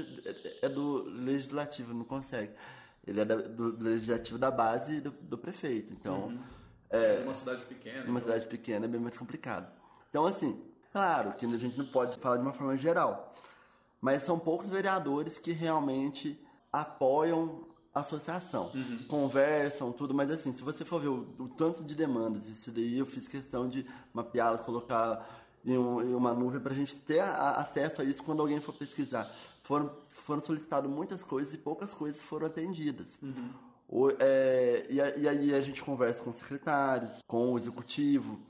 [0.62, 2.52] é do legislativo, não consegue.
[3.06, 5.92] Ele é da, do legislativo da base do, do prefeito.
[5.92, 6.26] Então.
[6.26, 6.38] Uhum.
[6.90, 8.04] É, uma cidade pequena.
[8.04, 8.20] Uma então...
[8.20, 9.70] cidade pequena é bem mais complicado.
[10.10, 10.62] Então, assim,
[10.92, 13.34] claro que a gente não pode falar de uma forma geral.
[14.00, 16.38] Mas são poucos vereadores que realmente
[16.72, 18.70] apoiam a associação.
[18.74, 18.98] Uhum.
[19.08, 22.98] Conversam, tudo, mas assim, se você for ver o, o, tanto de demandas, isso daí
[22.98, 25.28] eu fiz questão de mapeá-las, colocar
[25.64, 28.60] em, um, em, uma nuvem para a gente ter a, acesso a isso quando alguém
[28.60, 29.30] for pesquisar
[29.62, 33.18] foram, foram solicitadas muitas coisas e poucas coisas foram atendidas.
[33.22, 33.50] Uhum.
[33.88, 38.40] O, é, e, e, aí a gente conversa com os secretários, com o executivo.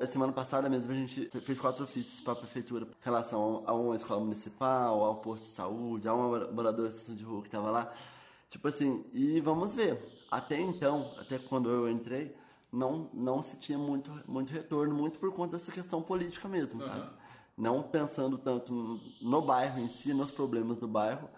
[0.00, 3.72] A semana passada mesmo a gente fez quatro ofícios para a prefeitura em relação a
[3.72, 7.92] uma escola municipal, ao posto de saúde, a uma moradora de rua que estava lá.
[8.50, 9.98] Tipo assim, e vamos ver.
[10.30, 12.34] Até então, até quando eu entrei,
[12.72, 16.88] não, não se tinha muito, muito retorno, muito por conta dessa questão política mesmo, uhum.
[16.88, 17.10] sabe?
[17.60, 21.28] Não pensando tanto no bairro em si, nos problemas do bairro,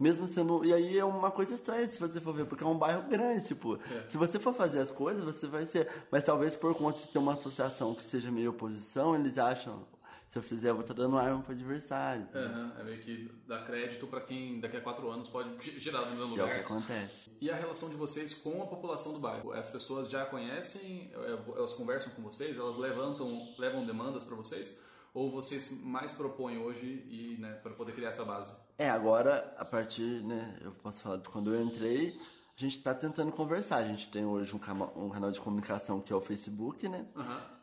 [0.00, 0.64] mesmo sendo.
[0.64, 3.48] E aí é uma coisa estranha se você for ver, porque é um bairro grande,
[3.48, 4.08] tipo, é.
[4.08, 5.88] se você for fazer as coisas, você vai ser.
[6.10, 9.96] Mas talvez por conta de ter uma associação que seja meio oposição, eles acham.
[10.30, 12.28] Se eu fizer, eu vou estar dando arma para adversário.
[12.34, 15.48] Uhum, é meio que dá crédito para quem daqui a quatro anos pode
[15.80, 16.48] girar no meu lugar.
[16.48, 17.30] É o que acontece.
[17.40, 19.52] E a relação de vocês com a população do bairro?
[19.54, 24.78] As pessoas já conhecem, é, elas conversam com vocês, elas levantam, levam demandas para vocês?
[25.16, 28.52] Ou vocês mais propõem hoje e né, para poder criar essa base?
[28.78, 32.14] É, agora, a partir, né, eu posso falar de quando eu entrei,
[32.56, 33.76] A gente está tentando conversar.
[33.78, 37.04] A gente tem hoje um, cama- um canal de comunicação que é o Facebook, né?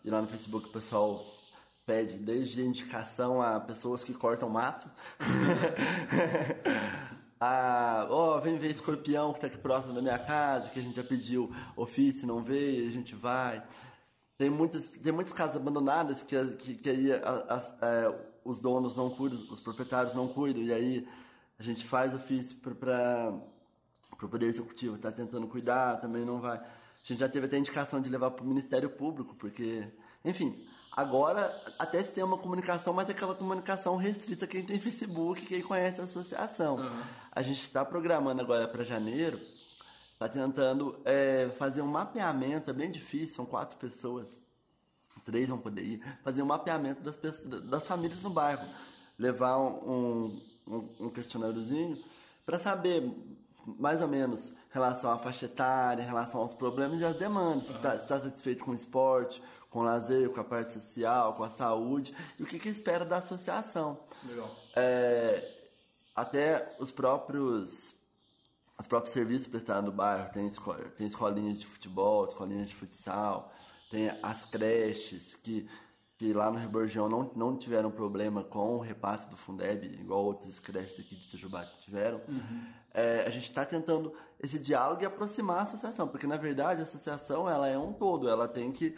[0.06, 1.26] E lá no Facebook o pessoal
[1.86, 4.88] pede desde indicação a pessoas que cortam mato.
[7.39, 10.96] a, ó, vem ver escorpião que tá aqui próximo da minha casa, que a gente
[10.96, 13.63] já pediu ofício, não veio, a gente vai.
[14.38, 17.12] Tem muitas, tem muitas casas abandonadas que, que, que aí
[17.48, 21.08] as- é, os donos não cuidam, os proprietários não cuidam, e aí
[21.58, 23.34] a gente faz ofício para
[24.22, 26.58] o Poder Executivo, está tentando cuidar, também não vai.
[26.58, 29.86] A gente já teve até indicação de levar para o Ministério Público, porque,
[30.26, 35.46] enfim, agora até se tem uma comunicação, mas é aquela comunicação restrita quem tem Facebook,
[35.46, 36.78] quem conhece a associação.
[37.36, 39.39] A gente está programando agora para janeiro
[40.24, 44.26] Tá tentando é, fazer um mapeamento, é bem difícil, são quatro pessoas,
[45.26, 48.66] três vão poder ir, fazer um mapeamento das, pessoas, das famílias no bairro.
[49.20, 50.34] Levar um,
[50.70, 52.02] um, um questionáriozinho
[52.46, 53.04] para saber
[53.78, 57.68] mais ou menos em relação à faixa etária, em relação aos problemas e às demandas.
[57.68, 61.50] Se está satisfeito com o esporte, com o lazer, com a parte social, com a
[61.50, 64.00] saúde, e o que, que espera da associação.
[64.26, 64.50] Legal.
[64.74, 65.54] É,
[66.16, 67.94] até os próprios
[68.80, 73.54] os próprios serviços prestados no bairro, tem, esco tem escolinhas de futebol, escolinhas de futsal,
[73.90, 75.70] tem as creches que,
[76.18, 80.60] que lá no Reborgião não, não tiveram problema com o repasse do Fundeb, igual outras
[80.60, 82.22] creches aqui de Sejubá tiveram.
[82.94, 86.84] É, a gente está tentando esse diálogo e aproximar a associação, porque na verdade a
[86.84, 88.96] associação ela é um todo, ela tem que,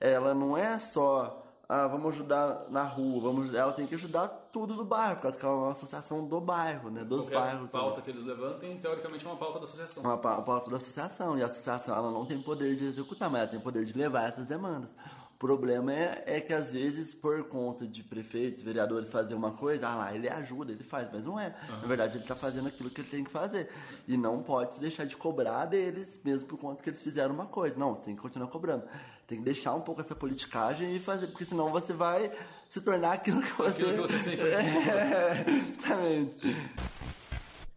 [0.00, 4.74] ela não é só ah, vamos ajudar na rua, vamos, ela tem que ajudar tudo
[4.74, 7.70] do bairro, por causa que ela é uma associação do bairro, né, dos Qualquer bairros.
[7.70, 8.04] pauta também.
[8.04, 10.02] que eles levantem, teoricamente, é uma pauta da associação.
[10.02, 13.40] Uma pa- pauta da associação, e a associação ela não tem poder de executar, mas
[13.42, 14.88] ela tem poder de levar essas demandas.
[15.34, 19.86] O problema é, é que às vezes, por conta de prefeitos, vereadores fazer uma coisa,
[19.86, 21.54] ah lá, ele ajuda, ele faz, mas não é.
[21.68, 23.68] Na verdade, ele está fazendo aquilo que ele tem que fazer.
[24.08, 27.44] E não pode se deixar de cobrar deles, mesmo por conta que eles fizeram uma
[27.44, 27.76] coisa.
[27.76, 28.88] Não, você tem que continuar cobrando.
[29.26, 32.30] Tem que deixar um pouco essa politicagem e fazer, porque senão você vai
[32.68, 33.70] se tornar aquilo que você.
[33.70, 34.64] Aquilo que você sempre foi.
[34.86, 36.56] É, exatamente.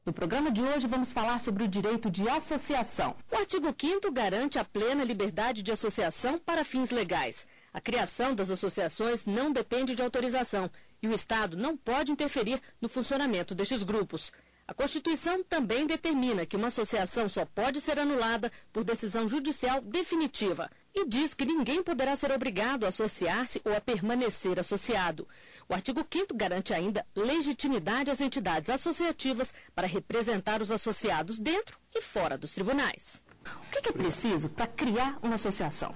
[0.05, 3.15] No programa de hoje vamos falar sobre o direito de associação.
[3.31, 7.47] O artigo 5 garante a plena liberdade de associação para fins legais.
[7.73, 10.69] A criação das associações não depende de autorização
[11.01, 14.31] e o Estado não pode interferir no funcionamento destes grupos.
[14.67, 20.69] A Constituição também determina que uma associação só pode ser anulada por decisão judicial definitiva
[20.93, 25.27] e diz que ninguém poderá ser obrigado a associar-se ou a permanecer associado.
[25.67, 32.01] O artigo 5 garante ainda legitimidade às entidades associativas para representar os associados dentro e
[32.01, 33.21] fora dos tribunais.
[33.45, 35.93] O que é preciso para criar uma associação?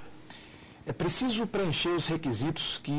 [0.85, 2.93] É preciso preencher os requisitos que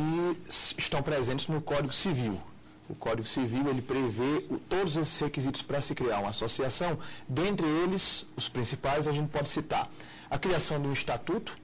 [0.78, 2.40] estão presentes no Código Civil.
[2.88, 6.98] O Código Civil ele prevê todos esses requisitos para se criar uma associação.
[7.28, 9.90] Dentre eles, os principais a gente pode citar
[10.30, 11.56] a criação de um estatuto,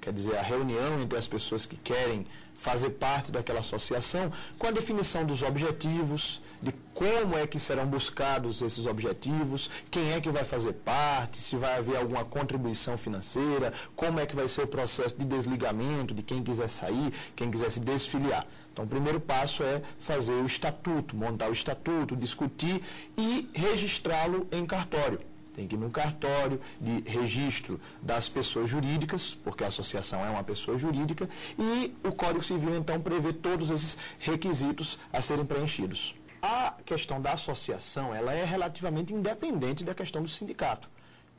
[0.00, 4.72] quer dizer, a reunião entre as pessoas que querem fazer parte daquela associação, com a
[4.72, 10.44] definição dos objetivos, de como é que serão buscados esses objetivos, quem é que vai
[10.44, 15.16] fazer parte, se vai haver alguma contribuição financeira, como é que vai ser o processo
[15.16, 18.44] de desligamento de quem quiser sair, quem quiser se desfiliar.
[18.72, 22.82] Então, o primeiro passo é fazer o estatuto, montar o estatuto, discutir
[23.16, 25.20] e registrá-lo em cartório.
[25.58, 30.44] Tem que ir no cartório de registro das pessoas jurídicas, porque a associação é uma
[30.44, 36.14] pessoa jurídica, e o Código Civil, então, prevê todos esses requisitos a serem preenchidos.
[36.40, 40.88] A questão da associação, ela é relativamente independente da questão do sindicato.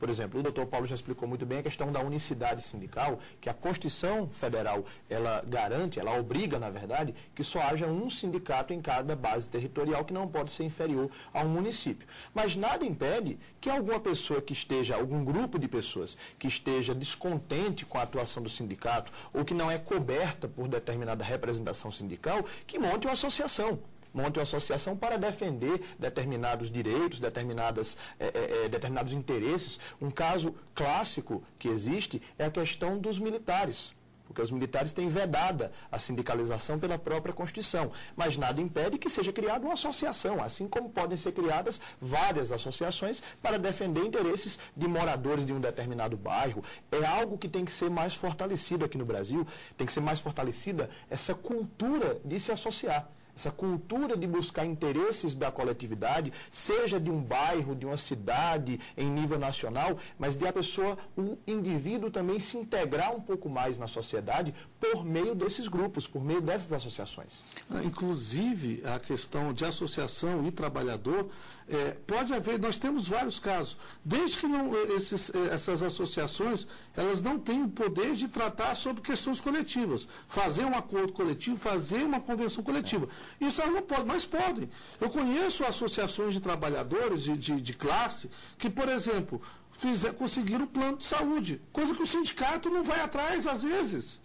[0.00, 3.50] Por exemplo, o doutor Paulo já explicou muito bem a questão da unicidade sindical, que
[3.50, 8.80] a Constituição Federal, ela garante, ela obriga, na verdade, que só haja um sindicato em
[8.80, 12.08] cada base territorial que não pode ser inferior a um município.
[12.34, 17.84] Mas nada impede que alguma pessoa que esteja, algum grupo de pessoas que esteja descontente
[17.84, 22.78] com a atuação do sindicato ou que não é coberta por determinada representação sindical, que
[22.78, 23.78] monte uma associação
[24.12, 29.78] monte uma associação para defender determinados direitos, determinadas, eh, eh, determinados interesses.
[30.00, 33.94] Um caso clássico que existe é a questão dos militares.
[34.30, 37.90] Porque os militares têm vedada a sindicalização pela própria Constituição.
[38.14, 43.24] Mas nada impede que seja criada uma associação, assim como podem ser criadas várias associações
[43.42, 46.62] para defender interesses de moradores de um determinado bairro.
[46.92, 49.44] É algo que tem que ser mais fortalecido aqui no Brasil,
[49.76, 55.34] tem que ser mais fortalecida essa cultura de se associar essa cultura de buscar interesses
[55.34, 60.52] da coletividade, seja de um bairro, de uma cidade, em nível nacional, mas de a
[60.52, 66.06] pessoa, o indivíduo também se integrar um pouco mais na sociedade por meio desses grupos,
[66.06, 67.42] por meio dessas associações.
[67.70, 71.28] Ah, inclusive, a questão de associação e trabalhador,
[71.70, 77.38] é, pode haver, nós temos vários casos, desde que não, esses, essas associações, elas não
[77.38, 82.64] têm o poder de tratar sobre questões coletivas, fazer um acordo coletivo, fazer uma convenção
[82.64, 83.08] coletiva.
[83.40, 84.68] Isso elas não podem, mas podem.
[85.00, 88.28] Eu conheço associações de trabalhadores de, de, de classe
[88.58, 89.40] que, por exemplo,
[89.72, 94.20] fizer, conseguiram plano de saúde, coisa que o sindicato não vai atrás às vezes.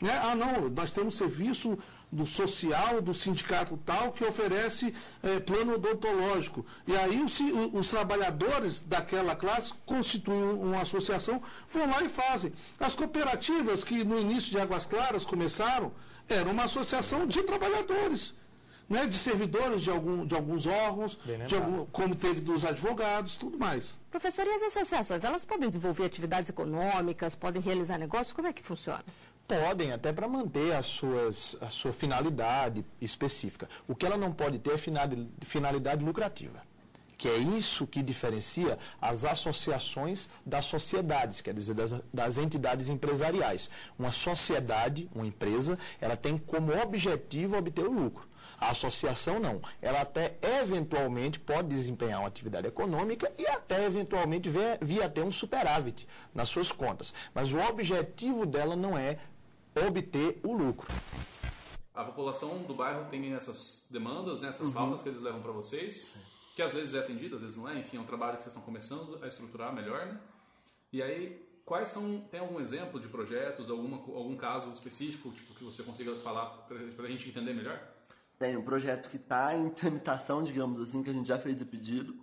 [0.00, 0.16] Né?
[0.22, 1.78] Ah, não, nós temos serviço
[2.10, 6.64] do social, do sindicato tal, que oferece é, plano odontológico.
[6.86, 7.38] E aí os,
[7.72, 12.52] os, trabalhadores daquela classe constituem uma associação, vão lá e fazem.
[12.78, 15.92] As cooperativas que no início de Águas Claras começaram,
[16.28, 18.34] era uma associação de trabalhadores.
[18.88, 23.58] Né, de servidores de, algum, de alguns órgãos, de algum, como teve dos advogados, tudo
[23.58, 23.98] mais.
[24.12, 28.32] Professor, e as associações, elas podem desenvolver atividades econômicas, podem realizar negócios?
[28.32, 29.04] Como é que funciona?
[29.46, 33.68] Podem, até para manter as suas, a sua finalidade específica.
[33.86, 34.78] O que ela não pode ter é
[35.44, 36.62] finalidade lucrativa
[37.18, 43.70] que é isso que diferencia as associações das sociedades, quer dizer, das, das, entidades empresariais.
[43.98, 48.28] Uma sociedade, uma empresa, ela tem como objetivo obter o lucro.
[48.58, 49.60] A associação não.
[49.82, 55.32] Ela até eventualmente pode desempenhar uma atividade econômica e até eventualmente vir, vir ter um
[55.32, 57.12] superávit nas suas contas.
[57.34, 59.18] Mas o objetivo dela não é
[59.84, 60.88] obter o lucro.
[61.94, 64.74] A população do bairro tem essas demandas, né, essas uhum.
[64.74, 66.14] pautas que eles levam para vocês,
[66.54, 67.78] que às vezes é atendido, às vezes não é.
[67.78, 70.20] Enfim, é um trabalho que vocês estão começando a estruturar melhor, né?
[70.92, 75.64] E aí, quais são, tem algum exemplo de projetos, alguma, algum caso específico tipo, que
[75.64, 76.46] você consiga falar
[76.96, 77.80] para a gente entender melhor?
[78.38, 81.66] Tem um projeto que está em tramitação, digamos assim, que a gente já fez o
[81.66, 82.14] pedido,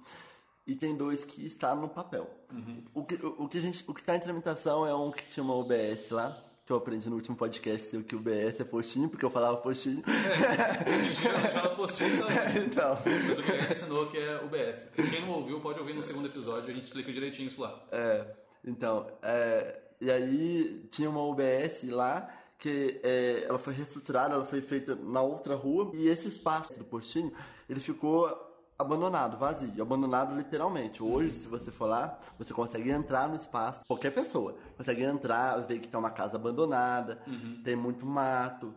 [0.65, 2.29] e tem dois que está no papel.
[2.51, 2.83] Uhum.
[2.93, 5.25] O que o, o que a gente o que está em tramitação é um que
[5.25, 9.09] tinha uma OBS lá, que eu aprendi no último podcast que o BS é postinho,
[9.09, 10.01] porque eu falava postinho.
[10.07, 12.59] É, a gente fala postinho, sabe?
[12.65, 12.97] então.
[13.27, 14.87] Mas o Guilherme ensinou que é o BS.
[14.95, 17.85] Quem não ouviu, pode ouvir no segundo episódio, a gente explica direitinho isso lá.
[17.91, 18.25] É,
[18.65, 24.61] então, é, e aí tinha uma UBS lá, que é, ela foi reestruturada, ela foi
[24.61, 27.33] feita na outra rua, e esse espaço do postinho,
[27.69, 31.01] ele ficou abandonado, vazio, abandonado literalmente.
[31.01, 35.79] Hoje, se você for lá, você consegue entrar no espaço, qualquer pessoa consegue entrar, ver
[35.79, 37.61] que tem uma casa abandonada, uhum.
[37.63, 38.73] tem muito mato,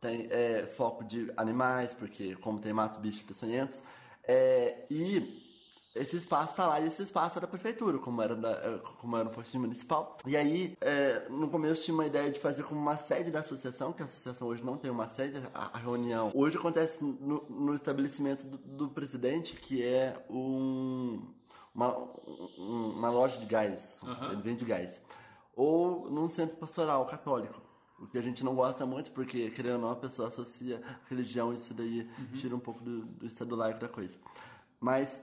[0.00, 3.82] tem é, foco de animais, porque como tem mato, bichos peçonhentos,
[4.24, 5.39] é, e
[5.94, 9.16] esse espaço está lá e esse espaço era da prefeitura, como era, da, eh, como
[9.16, 10.16] era um postinho municipal.
[10.24, 13.92] E aí, é, no começo tinha uma ideia de fazer como uma sede da associação,
[13.92, 17.74] que a associação hoje não tem uma sede, a, a reunião hoje acontece no, no
[17.74, 21.26] estabelecimento do, do, presidente, que é um,
[21.74, 21.96] uma,
[22.56, 24.32] um, uma loja de gás, uhum.
[24.32, 25.00] ele vende gás,
[25.56, 27.60] ou num centro pastoral católico.
[27.98, 31.52] O que a gente não gosta muito, porque, querendo ou não, a pessoa associa religião,
[31.52, 32.38] isso daí uhum.
[32.38, 34.16] tira um pouco do, do estado laico da coisa.
[34.80, 35.20] Mas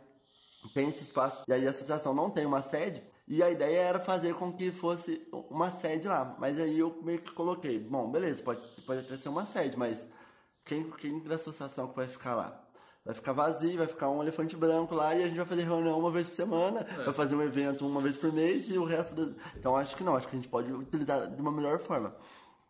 [0.73, 1.43] tem esse espaço.
[1.47, 3.03] E aí a associação não tem uma sede.
[3.27, 6.35] E a ideia era fazer com que fosse uma sede lá.
[6.39, 10.07] Mas aí eu meio que coloquei, bom, beleza, pode, pode até ser uma sede, mas
[10.63, 12.63] quem, quem da associação que vai ficar lá?
[13.05, 15.97] Vai ficar vazio, vai ficar um elefante branco lá e a gente vai fazer reunião
[15.97, 17.03] uma vez por semana, é.
[17.03, 19.35] vai fazer um evento uma vez por mês e o resto.
[19.55, 22.15] Então acho que não, acho que a gente pode utilizar de uma melhor forma.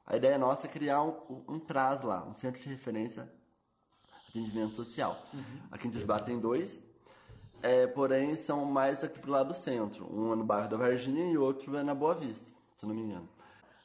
[0.06, 3.32] A ideia nossa é criar um, um TRAS lá, um centro de referência
[4.30, 5.26] atendimento social.
[5.34, 5.62] Uhum.
[5.72, 6.80] Aqui em Tisbá tem dois,
[7.62, 10.06] é, porém, são mais aqui pro lado do centro.
[10.14, 13.02] Um é no bairro da Varginha e outro é na Boa Vista, se não me
[13.02, 13.28] engano.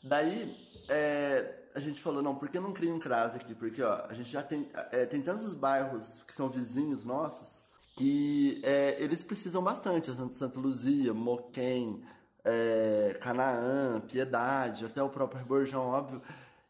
[0.02, 0.56] Daí,
[0.88, 3.54] é, a gente falou, não, por que não cria um CRAS aqui?
[3.54, 7.62] Porque, ó, a gente já tem, é, tem tantos bairros que são vizinhos nossos
[7.96, 10.10] que é, eles precisam bastante.
[10.10, 12.02] Santa Luzia, Moquém,
[12.44, 16.22] é, Canaã, Piedade, até o próprio Reborjão, óbvio.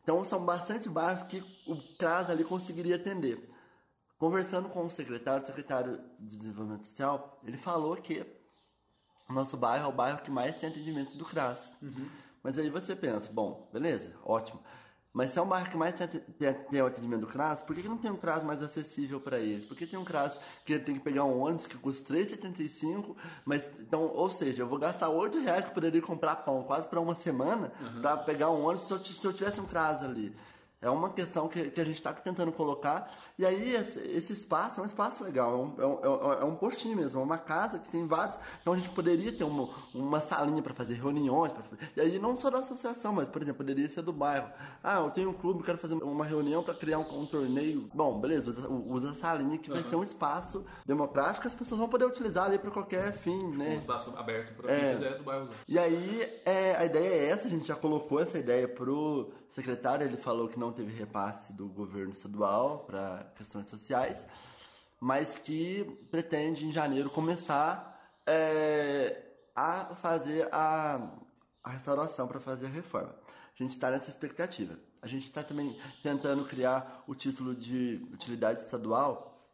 [0.02, 3.51] Então, são bastante bairros que o CRAS ali conseguiria atender.
[4.22, 8.24] Conversando com o secretário, o secretário de Desenvolvimento Social, ele falou que
[9.28, 11.58] o nosso bairro é o bairro que mais tem atendimento do CRAS.
[11.82, 12.08] Uhum.
[12.40, 14.62] Mas aí você pensa, bom, beleza, ótimo.
[15.12, 17.74] Mas se é um bairro que mais tem, tem, tem o atendimento do CRAS, por
[17.74, 19.64] que, que não tem um CRAS mais acessível para eles?
[19.64, 23.16] Por que tem um CRAS que tem que pegar um ônibus que custa R$ 3,75,
[23.44, 27.00] mas então, ou seja, eu vou gastar R$ reais que poderia comprar pão quase para
[27.00, 28.00] uma semana uhum.
[28.00, 30.32] para pegar um ônibus se eu, se eu tivesse um CRAS ali.
[30.82, 33.08] É uma questão que, que a gente está tentando colocar.
[33.38, 36.56] E aí, esse, esse, espaço é um espaço legal, é um, é, um, é um
[36.56, 38.36] postinho mesmo, é uma casa que tem vários.
[38.60, 41.52] Então a gente poderia ter uma, uma salinha para fazer reuniões.
[41.52, 41.62] Pra,
[41.96, 44.48] e aí, não só da associação, mas, por exemplo, poderia ser do bairro.
[44.82, 47.88] Ah, eu tenho um clube, quero fazer uma reunião para criar um, um, torneio.
[47.94, 49.80] Bom, beleza, usa, usa a salinha que uhum.
[49.80, 53.56] vai ser um espaço democrático que as pessoas vão poder utilizar ali para qualquer fim,
[53.56, 53.74] né?
[53.76, 54.92] Um espaço aberto para quem é.
[54.94, 55.48] quiser do bairro.
[55.68, 60.06] E aí, é, a ideia é essa, a gente já colocou essa ideia pro secretário,
[60.06, 64.16] ele falou que não teve repasse do governo estadual para questões sociais,
[64.98, 67.92] mas que pretende em janeiro começar
[68.26, 69.22] é,
[69.54, 71.12] a fazer a,
[71.62, 73.14] a restauração para fazer a reforma.
[73.54, 74.78] A gente está nessa expectativa.
[75.02, 79.50] A gente está também tentando criar o título de utilidade estadual,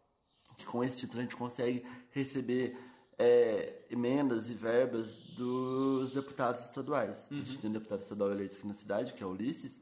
[0.57, 2.77] que com esse título a gente consegue receber
[3.19, 7.29] é, emendas e verbas dos deputados estaduais.
[7.31, 7.41] Uhum.
[7.41, 9.81] A gente tem um deputado estadual eleito aqui na cidade, que é Ulisses,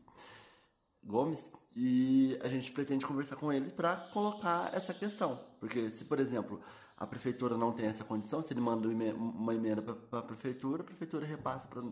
[1.04, 5.38] Gomes e a gente pretende conversar com ele para colocar essa questão.
[5.60, 6.58] Porque se, por exemplo,
[6.96, 10.84] a prefeitura não tem essa condição, se ele manda uma emenda para a prefeitura, a
[10.86, 11.82] prefeitura repassa pra,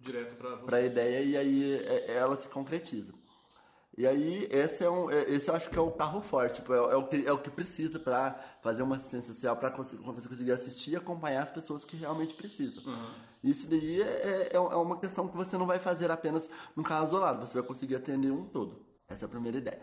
[0.00, 3.12] direto para a ideia e aí é, ela se concretiza.
[3.96, 6.72] E aí, esse, é um, é, esse eu acho que é o carro forte, tipo,
[6.72, 10.02] é, é, o, que, é o que precisa para fazer uma assistência social, para conseguir,
[10.02, 12.84] conseguir assistir e acompanhar as pessoas que realmente precisam.
[12.84, 13.10] Uhum.
[13.42, 17.08] Isso daí é, é, é, uma questão que você não vai fazer apenas num caso
[17.08, 18.80] isolado, você vai conseguir atender um todo.
[19.08, 19.80] Essa é a primeira ideia.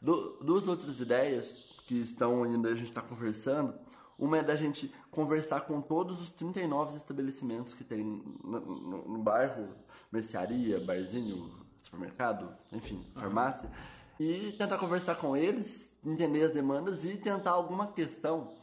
[0.00, 3.74] Do, duas outras ideias que estão ainda, a gente está conversando,
[4.18, 8.02] uma é da gente conversar com todos os 39 estabelecimentos que tem
[8.42, 9.68] no, no, no bairro,
[10.10, 13.70] mercearia, barzinho, supermercado, enfim, farmácia,
[14.18, 18.54] e tentar conversar com eles, entender as demandas e tentar alguma questão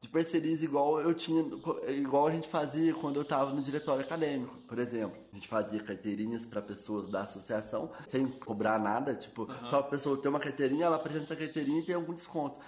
[0.00, 1.44] de parcerias igual eu tinha,
[1.88, 5.18] igual a gente fazia quando eu estava no diretório acadêmico, por exemplo.
[5.32, 9.68] A gente fazia carteirinhas para pessoas da associação sem cobrar nada, tipo, uhum.
[9.68, 12.58] só a pessoa ter uma carteirinha, ela apresenta a carteirinha e tem algum desconto.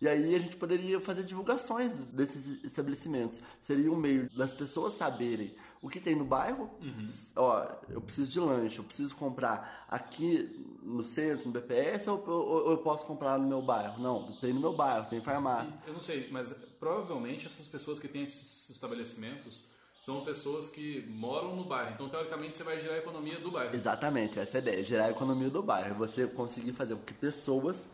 [0.00, 3.40] E aí a gente poderia fazer divulgações desses estabelecimentos.
[3.62, 6.70] Seria um meio das pessoas saberem o que tem no bairro.
[6.82, 7.10] Uhum.
[7.34, 12.48] Ó, eu preciso de lanche, eu preciso comprar aqui no centro, no BPS, ou, ou,
[12.48, 14.00] ou, eu posso comprar no meu bairro?
[14.00, 15.72] Não, tem no meu bairro, tem farmácia.
[15.86, 19.68] Eu não sei, mas provavelmente essas pessoas que têm esses estabelecimentos
[19.98, 21.94] são pessoas que moram no bairro.
[21.94, 23.74] Então, teoricamente, você vai gerar a economia do bairro.
[23.74, 25.94] Exatamente, essa é a ideia, gerar a economia do bairro.
[25.96, 27.88] Você conseguir fazer com que pessoas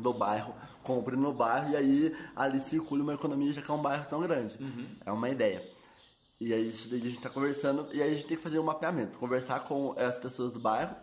[0.00, 3.82] do bairro, compre no bairro e aí ali circule uma economia já que é um
[3.82, 4.56] bairro tão grande.
[4.60, 4.86] Uhum.
[5.04, 5.62] É uma ideia.
[6.40, 9.18] E aí a gente está conversando e aí a gente tem que fazer um mapeamento,
[9.18, 10.96] conversar com as pessoas do bairro,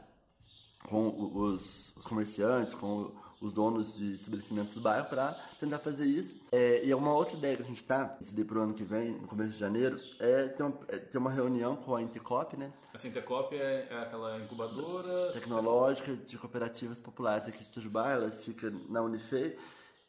[0.89, 6.35] com os, os comerciantes, com os donos de estabelecimentos do bairro para tentar fazer isso.
[6.51, 8.83] É, e é uma outra ideia que a gente está, decidir para o ano que
[8.83, 12.57] vem, no começo de janeiro, é ter, uma, é ter uma reunião com a Intercop,
[12.57, 12.71] né?
[12.93, 15.31] Essa Intercop é, é aquela incubadora...
[15.33, 19.57] Tecnológica de cooperativas populares aqui de Itajubá, ela fica na Unifei,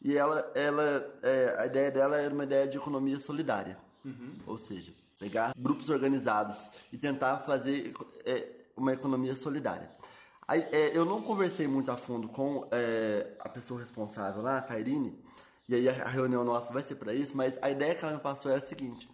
[0.01, 3.77] e ela, ela é, a ideia dela era uma ideia de economia solidária.
[4.05, 4.39] Uhum.
[4.47, 6.57] Ou seja, pegar grupos organizados
[6.93, 7.93] e tentar fazer
[8.25, 9.91] é, uma economia solidária.
[10.49, 14.63] Aí, é, eu não conversei muito a fundo com é, a pessoa responsável lá, a
[14.63, 15.23] Tairine,
[15.69, 18.15] e aí a, a reunião nossa vai ser para isso, mas a ideia que ela
[18.15, 19.07] me passou é a seguinte: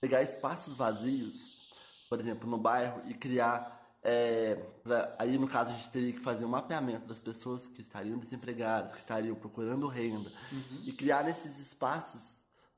[0.00, 1.70] pegar espaços vazios,
[2.08, 3.78] por exemplo, no bairro, e criar.
[4.02, 7.82] É, pra, aí, no caso, a gente teria que fazer um mapeamento das pessoas que
[7.82, 10.82] estariam desempregadas, que estariam procurando renda, uhum.
[10.86, 12.22] e criar nesses espaços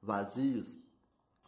[0.02, 0.76] vazios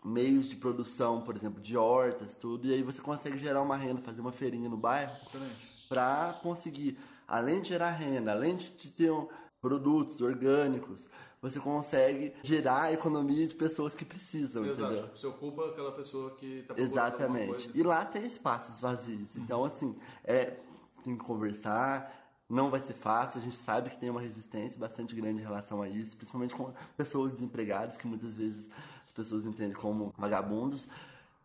[0.04, 4.02] meios de produção, por exemplo, de hortas, tudo, e aí você consegue gerar uma renda,
[4.02, 5.16] fazer uma feirinha no bairro.
[5.24, 9.28] Excelente para conseguir, além de gerar renda, além de ter um,
[9.60, 11.08] produtos orgânicos,
[11.40, 14.92] você consegue gerar a economia de pessoas que precisam, Exato.
[14.92, 15.10] entendeu?
[15.14, 17.70] Você ocupa aquela pessoa que está Exatamente.
[17.74, 19.34] E lá tem espaços vazios.
[19.36, 19.42] Uhum.
[19.42, 19.94] Então, assim,
[20.24, 20.56] é,
[21.04, 22.12] tem que conversar,
[22.48, 25.82] não vai ser fácil, a gente sabe que tem uma resistência bastante grande em relação
[25.82, 28.68] a isso, principalmente com pessoas desempregadas, que muitas vezes
[29.14, 30.86] pessoas entendem como vagabundos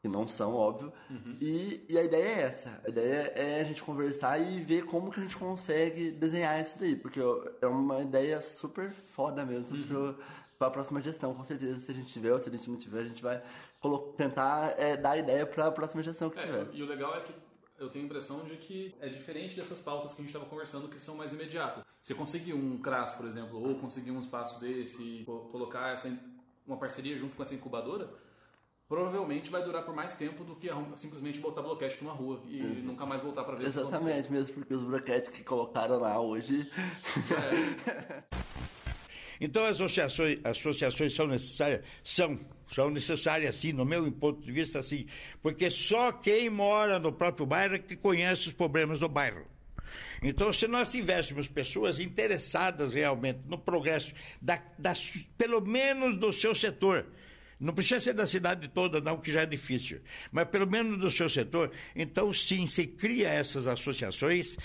[0.01, 0.93] que não são, óbvio.
[1.09, 1.38] Uhum.
[1.41, 2.82] E, e a ideia é essa.
[2.86, 6.78] A ideia é a gente conversar e ver como que a gente consegue desenhar isso
[6.80, 6.95] daí.
[6.95, 7.20] Porque
[7.61, 10.15] é uma ideia super foda mesmo uhum.
[10.57, 11.80] para a próxima gestão, com certeza.
[11.80, 13.41] Se a gente tiver ou se a gente não tiver, a gente vai
[14.15, 16.67] tentar é, dar ideia para a próxima gestão que é, tiver.
[16.74, 17.34] E o legal é que
[17.78, 20.88] eu tenho a impressão de que é diferente dessas pautas que a gente estava conversando
[20.88, 21.84] que são mais imediatas.
[22.01, 26.07] Você conseguir um CRAS, por exemplo, ou conseguir um espaço desse, colocar essa,
[26.70, 28.09] uma parceria junto com essa incubadora,
[28.88, 32.82] provavelmente vai durar por mais tempo do que simplesmente botar bloquete numa rua e Exato.
[32.82, 36.70] nunca mais voltar para ver Exatamente, mesmo porque os bloquetes que colocaram lá hoje.
[37.32, 38.24] É.
[39.41, 41.86] então as associações, associações são necessárias?
[42.03, 42.39] São.
[42.72, 45.07] São necessárias, sim, no meu ponto de vista, sim.
[45.41, 49.43] Porque só quem mora no próprio bairro é que conhece os problemas do bairro.
[50.21, 54.93] Então, se nós tivéssemos pessoas interessadas realmente no progresso, da, da,
[55.37, 57.05] pelo menos do seu setor,
[57.59, 61.11] não precisa ser da cidade toda, não, que já é difícil, mas pelo menos do
[61.11, 64.57] seu setor, então sim, se cria essas associações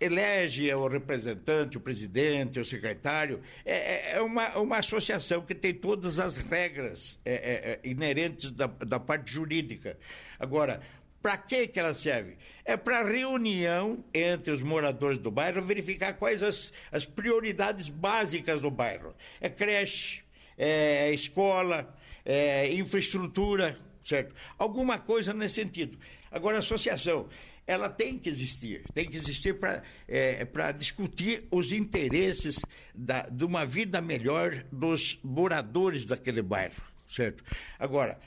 [0.00, 3.42] elege o representante, o presidente, o secretário.
[3.64, 8.50] É, é, é uma, uma associação que tem todas as regras é, é, é inerentes
[8.50, 9.98] da, da parte jurídica.
[10.38, 10.80] Agora,
[11.22, 12.36] para que, que ela serve?
[12.64, 18.70] É para reunião entre os moradores do bairro, verificar quais as, as prioridades básicas do
[18.70, 19.14] bairro.
[19.40, 20.22] É creche,
[20.56, 21.94] é escola,
[22.24, 24.34] é infraestrutura, certo?
[24.58, 25.98] Alguma coisa nesse sentido.
[26.30, 27.28] Agora, a associação,
[27.66, 30.46] ela tem que existir, tem que existir para é,
[30.76, 32.60] discutir os interesses
[32.94, 37.44] da, de uma vida melhor dos moradores daquele bairro, certo?
[37.78, 38.18] Agora,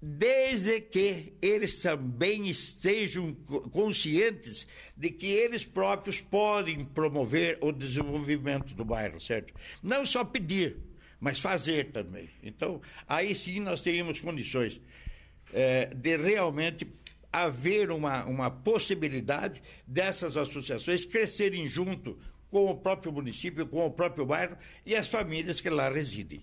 [0.00, 3.34] desde que eles também estejam
[3.72, 4.66] conscientes
[4.96, 9.54] de que eles próprios podem promover o desenvolvimento do bairro, certo?
[9.82, 10.76] Não só pedir,
[11.18, 12.28] mas fazer também.
[12.42, 14.80] Então, aí sim nós teríamos condições
[15.52, 16.86] é, de realmente
[17.32, 22.18] haver uma, uma possibilidade dessas associações crescerem junto
[22.50, 26.40] com o próprio município, com o próprio bairro e as famílias que lá residem.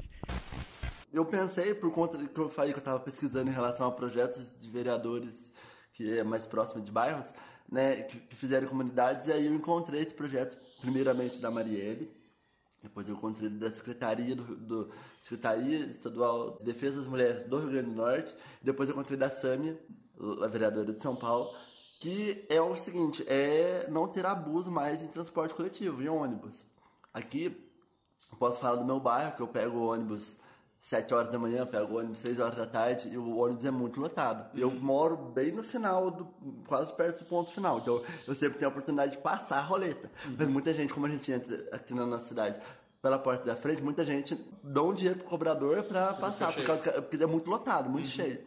[1.14, 4.58] Eu pensei, por conta que eu falei que eu estava pesquisando em relação a projetos
[4.60, 5.54] de vereadores
[5.94, 7.32] que é mais próximo de bairros,
[7.72, 12.12] né, que, que fizeram comunidades, e aí eu encontrei esse projeto, primeiramente da Marielle,
[12.82, 14.92] depois eu encontrei da Secretaria do, do,
[15.22, 19.30] Secretaria Estadual de Defesa das Mulheres do Rio Grande do Norte, depois eu encontrei da
[19.30, 19.80] Sâmia,
[20.42, 21.56] a vereadora de São Paulo,
[22.00, 26.66] que é o seguinte, é não ter abuso mais em transporte coletivo, em ônibus.
[27.14, 27.56] Aqui,
[28.40, 30.38] posso falar do meu bairro, que eu pego ônibus
[30.84, 33.72] 7 horas da manhã, pego o ônibus 6 horas da tarde e o ônibus é
[33.72, 34.54] muito lotado.
[34.54, 34.60] Uhum.
[34.60, 36.28] Eu moro bem no final, do,
[36.68, 37.80] quase perto do ponto final.
[37.80, 40.12] Então eu sempre tenho a oportunidade de passar a roleta.
[40.26, 40.36] Uhum.
[40.38, 42.60] Mas muita gente, como a gente entra aqui na nossa cidade
[43.02, 47.02] pela porta da frente, muita gente dá um dinheiro pro cobrador para passar, por causa,
[47.02, 48.12] porque é muito lotado, muito uhum.
[48.12, 48.40] cheio.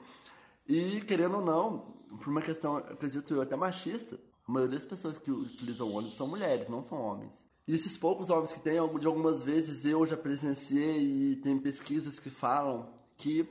[0.68, 1.78] E, querendo ou não,
[2.18, 6.26] por uma questão, acredito eu, até machista, a maioria das pessoas que utilizam ônibus são
[6.26, 7.45] mulheres, não são homens.
[7.66, 12.18] E esses poucos homens que tem, de algumas vezes eu já presenciei e tem pesquisas
[12.18, 13.46] que falam que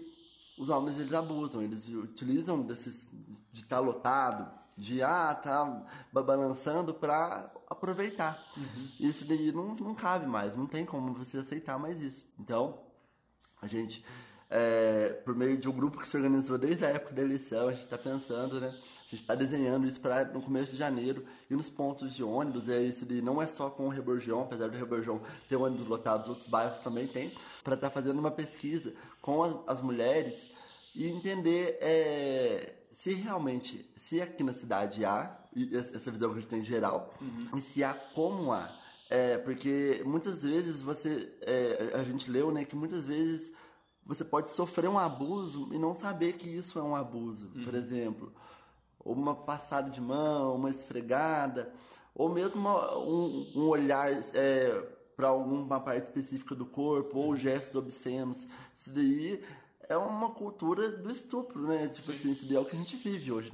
[0.58, 3.10] os homens eles abusam, eles utilizam desses,
[3.52, 8.42] de estar tá lotado, de ah, tá balançando para aproveitar.
[8.56, 8.90] Uhum.
[9.00, 12.26] Isso daí não, não cabe mais, não tem como você aceitar mais isso.
[12.40, 12.80] Então,
[13.62, 14.06] a gente
[14.50, 17.72] é, por meio de um grupo que se organizou desde a época da eleição, a
[17.72, 18.74] gente está pensando, né?
[19.08, 22.68] A gente está desenhando isso para no começo de janeiro e nos pontos de ônibus.
[22.70, 26.28] É isso de não é só com o Reborgion, apesar do Reborgion ter ônibus lotados,
[26.28, 27.32] outros bairros também tem,
[27.64, 30.34] para estar tá fazendo uma pesquisa com as, as mulheres
[30.96, 35.38] e entender é, se realmente, se aqui na cidade há,
[35.72, 37.58] essa visão que a gente tem em geral, uhum.
[37.58, 38.70] e se há como há.
[39.10, 43.52] É, porque muitas vezes você, é, a gente leu, né, que muitas vezes
[44.06, 47.52] você pode sofrer um abuso e não saber que isso é um abuso.
[47.56, 47.66] Uhum.
[47.66, 48.34] Por exemplo,
[49.06, 51.72] uma passada de mão, uma esfregada,
[52.14, 54.82] ou mesmo um, um, olhar é,
[55.16, 58.48] para alguma parte específica do corpo, ou gestos obscenos.
[58.76, 59.46] Isso daí
[59.88, 61.88] é uma cultura do estupro, né?
[61.88, 62.18] Tipo Sim.
[62.18, 63.52] assim, isso daí é o que a gente vive hoje.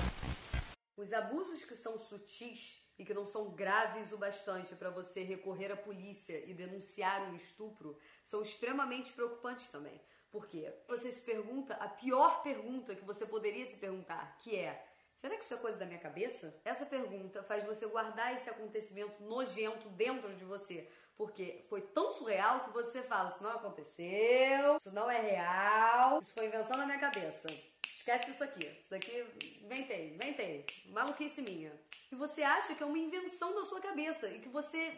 [0.95, 5.71] Os abusos que são sutis e que não são graves o bastante para você recorrer
[5.71, 9.99] à polícia e denunciar um estupro são extremamente preocupantes também.
[10.31, 14.90] Porque você se pergunta a pior pergunta que você poderia se perguntar, que é:
[15.21, 16.59] será que isso é coisa da minha cabeça?
[16.65, 22.65] Essa pergunta faz você guardar esse acontecimento nojento dentro de você, porque foi tão surreal
[22.65, 26.99] que você fala: isso não aconteceu, isso não é real, isso foi invenção da minha
[26.99, 27.47] cabeça.
[27.93, 28.65] Esquece isso aqui.
[28.65, 29.23] Isso daqui,
[29.61, 30.65] inventei, inventei.
[30.87, 31.71] Maluquice minha.
[32.11, 34.91] E você acha que é uma invenção da sua cabeça e que você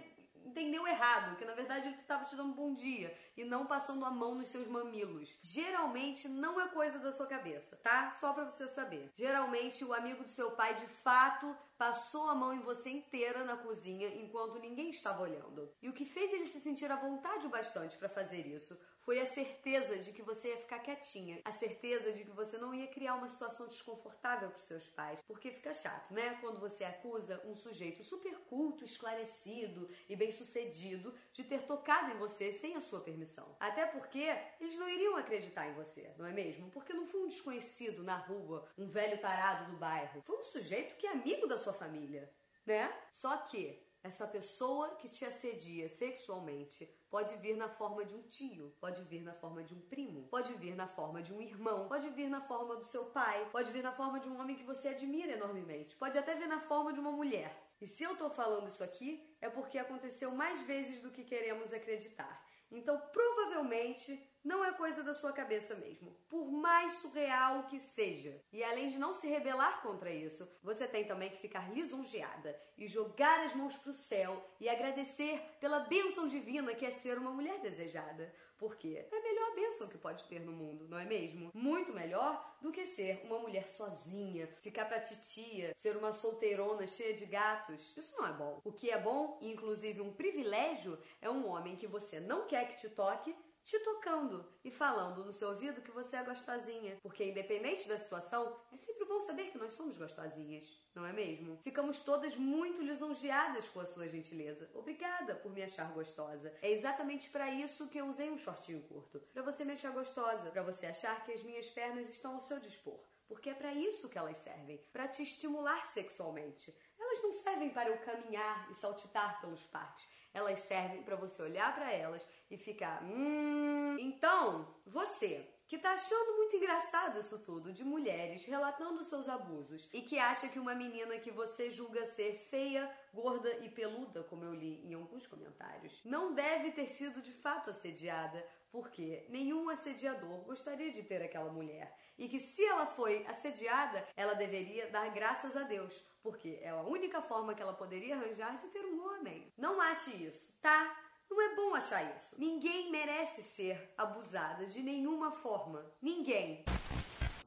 [0.45, 4.05] entendeu errado, que na verdade ele estava te dando um bom dia e não passando
[4.05, 5.37] a mão nos seus mamilos.
[5.41, 8.11] Geralmente não é coisa da sua cabeça, tá?
[8.19, 9.11] Só para você saber.
[9.15, 13.57] Geralmente o amigo do seu pai de fato passou a mão em você inteira na
[13.57, 15.69] cozinha enquanto ninguém estava olhando.
[15.81, 19.19] E o que fez ele se sentir à vontade o bastante para fazer isso foi
[19.19, 22.87] a certeza de que você ia ficar quietinha, a certeza de que você não ia
[22.87, 26.37] criar uma situação desconfortável para seus pais, porque fica chato, né?
[26.39, 32.53] Quando você acusa um sujeito super culto, esclarecido e bem-sucedido de ter tocado em você
[32.53, 33.22] sem a sua permissão.
[33.59, 36.69] Até porque eles não iriam acreditar em você, não é mesmo?
[36.69, 40.21] Porque não foi um desconhecido na rua, um velho tarado do bairro.
[40.25, 42.31] Foi um sujeito que é amigo da sua família,
[42.65, 42.91] né?
[43.11, 48.75] Só que essa pessoa que te assedia sexualmente pode vir na forma de um tio,
[48.81, 52.09] pode vir na forma de um primo, pode vir na forma de um irmão, pode
[52.09, 54.89] vir na forma do seu pai, pode vir na forma de um homem que você
[54.89, 57.55] admira enormemente, pode até vir na forma de uma mulher.
[57.79, 61.71] E se eu tô falando isso aqui, é porque aconteceu mais vezes do que queremos
[61.71, 62.45] acreditar.
[62.73, 68.41] Então, provavelmente, não é coisa da sua cabeça mesmo, por mais surreal que seja.
[68.51, 72.87] E além de não se rebelar contra isso, você tem também que ficar lisonjeada e
[72.87, 77.59] jogar as mãos pro céu e agradecer pela bênção divina que é ser uma mulher
[77.61, 78.33] desejada.
[78.57, 79.09] Porque é a
[79.53, 81.51] bênção que pode ter no mundo, não é mesmo?
[81.53, 87.13] Muito melhor do que ser uma mulher sozinha, ficar pra titia, ser uma solteirona cheia
[87.13, 87.93] de gatos.
[87.95, 88.61] Isso não é bom.
[88.63, 92.75] O que é bom, inclusive um privilégio, é um homem que você não quer que
[92.75, 96.97] te toque te tocando e falando no seu ouvido que você é gostosinha.
[97.01, 101.59] Porque, independente da situação, é sempre bom saber que nós somos gostosinhas, não é mesmo?
[101.63, 104.69] Ficamos todas muito lisonjeadas com a sua gentileza.
[104.73, 106.53] Obrigada por me achar gostosa.
[106.61, 110.51] É exatamente para isso que eu usei um shortinho curto para você me achar gostosa,
[110.51, 112.99] para você achar que as minhas pernas estão ao seu dispor.
[113.27, 116.75] Porque é para isso que elas servem, para te estimular sexualmente.
[116.99, 120.07] Elas não servem para eu caminhar e saltitar pelos parques.
[120.33, 123.97] Elas servem para você olhar para elas e ficar, hum.
[123.99, 130.01] Então, você que tá achando muito engraçado isso tudo de mulheres relatando seus abusos e
[130.01, 134.53] que acha que uma menina que você julga ser feia, gorda e peluda, como eu
[134.53, 140.91] li em alguns comentários, não deve ter sido de fato assediada, porque nenhum assediador gostaria
[140.91, 141.95] de ter aquela mulher.
[142.17, 146.81] E que se ela foi assediada, ela deveria dar graças a Deus, porque é a
[146.81, 149.53] única forma que ela poderia arranjar de ter um homem.
[149.55, 150.99] Não ache isso, tá?
[151.29, 152.35] Não é bom achar isso.
[152.39, 155.85] Ninguém merece ser abusada de nenhuma forma.
[156.01, 156.65] Ninguém.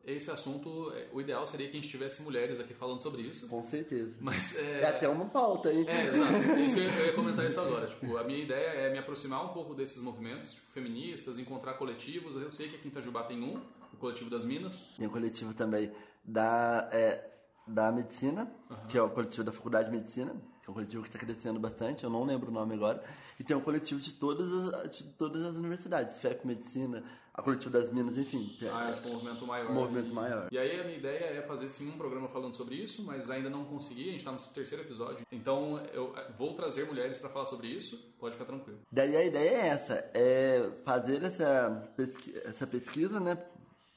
[0.07, 3.49] Esse assunto, é, o ideal seria que a gente tivesse mulheres aqui falando sobre isso.
[3.49, 4.17] Com certeza.
[4.21, 4.83] Mas é...
[4.83, 5.85] é até uma pauta, hein?
[5.89, 6.33] É, exato.
[6.33, 7.89] É isso que eu ia comentar isso agora.
[7.89, 12.41] Tipo, a minha ideia é me aproximar um pouco desses movimentos tipo, feministas, encontrar coletivos.
[12.41, 13.61] Eu sei que aqui em Itajubá tem um,
[13.93, 14.87] o Coletivo das Minas.
[14.97, 15.91] Tem um coletivo também
[16.25, 17.29] da, é,
[17.67, 18.77] da Medicina, uhum.
[18.89, 21.59] que é o coletivo da Faculdade de Medicina, que é um coletivo que está crescendo
[21.59, 23.03] bastante, eu não lembro o nome agora.
[23.39, 27.05] E tem um coletivo de todas as, de todas as universidades, FEP Medicina,
[27.37, 28.57] a coletivo das Minas, enfim.
[28.73, 29.71] Ah, é, um movimento maior.
[29.71, 30.49] Um movimento maior.
[30.51, 33.51] E aí a minha ideia é fazer sim um programa falando sobre isso, mas ainda
[33.51, 35.27] não consegui, a gente está no terceiro episódio.
[35.31, 38.79] Então eu vou trazer mulheres para falar sobre isso, pode ficar tranquilo.
[38.91, 43.37] Daí a ideia é essa, é fazer essa, pesqui essa pesquisa, né?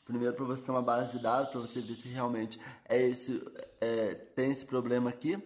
[0.03, 2.59] Primeiro para você ter uma base de dados, para você ver se realmente
[2.89, 3.41] é esse,
[3.79, 5.41] é, tem esse problema aqui.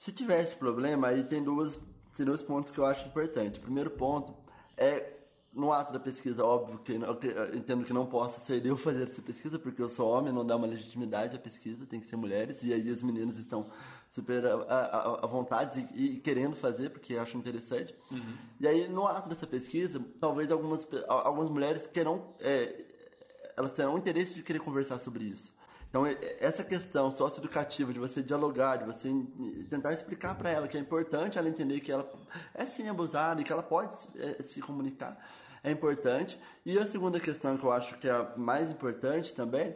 [0.00, 1.78] Se tiver esse problema, aí tem, duas,
[2.16, 3.58] tem dois pontos que eu acho importantes.
[3.58, 4.34] O primeiro ponto
[4.76, 5.14] é
[5.54, 9.22] no ato da pesquisa, óbvio que eu entendo que não possa ser eu fazer essa
[9.22, 12.62] pesquisa, porque eu sou homem, não dá uma legitimidade à pesquisa, tem que ser mulheres,
[12.62, 13.66] e aí as meninas estão
[14.10, 17.94] super à, vontade e, e, querendo fazer, porque acham interessante.
[18.10, 18.34] Uhum.
[18.60, 22.84] E aí, no ato dessa pesquisa, talvez algumas, algumas mulheres queiram, é,
[23.56, 25.52] elas terão interesse de querer conversar sobre isso.
[25.94, 26.04] Então,
[26.40, 29.08] essa questão socioeducativa de você dialogar, de você
[29.70, 32.10] tentar explicar para ela que é importante ela entender que ela
[32.52, 35.16] é sim abusada e que ela pode é, se comunicar,
[35.64, 36.38] é importante.
[36.64, 39.74] E a segunda questão que eu acho que é a mais importante também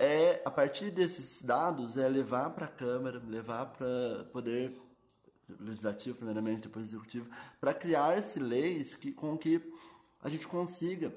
[0.00, 4.80] é, a partir desses dados, é levar para a Câmara, levar para poder
[5.60, 7.28] legislativo, primeiramente, depois executivo,
[7.60, 9.60] para criar-se leis que, com que
[10.22, 11.12] a gente consiga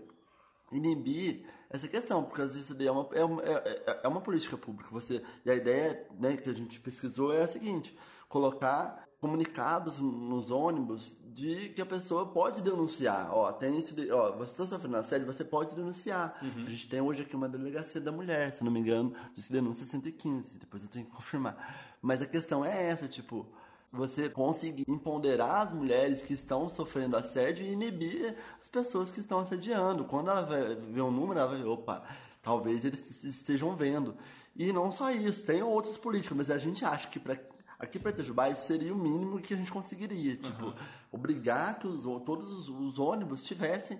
[0.70, 4.90] inibir essa questão, porque isso daí é uma, é uma, é, é uma política pública.
[4.92, 7.98] Você, e a ideia né, que a gente pesquisou é a seguinte:
[8.28, 13.30] colocar comunicados nos ônibus de que a pessoa pode denunciar.
[13.34, 16.38] Ó, tem isso, de, ó, você está sofrendo assédio, você pode denunciar.
[16.42, 16.66] Uhum.
[16.68, 19.86] A gente tem hoje aqui uma delegacia da mulher, se não me engano, de denúncia
[19.86, 21.98] 115, depois eu tenho que confirmar.
[22.02, 23.48] Mas a questão é essa, tipo,
[23.92, 29.40] você conseguir empoderar as mulheres que estão sofrendo assédio e inibir as pessoas que estão
[29.40, 30.06] assediando.
[30.06, 32.04] Quando ela vai ver um número, ela vai, opa,
[32.42, 34.16] talvez eles estejam vendo.
[34.56, 37.36] E não só isso, tem outras políticas, mas a gente acha que para
[37.84, 40.74] Aqui para Itajubá seria o mínimo que a gente conseguiria, tipo, uhum.
[41.12, 44.00] obrigar que os, todos os, os, ônibus tivessem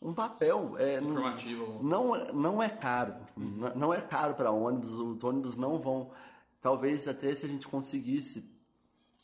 [0.00, 1.82] um papel é, informativo.
[1.82, 3.70] Não, não é caro, uhum.
[3.76, 6.10] não é caro para ônibus, os ônibus não vão,
[6.62, 8.42] talvez até se a gente conseguisse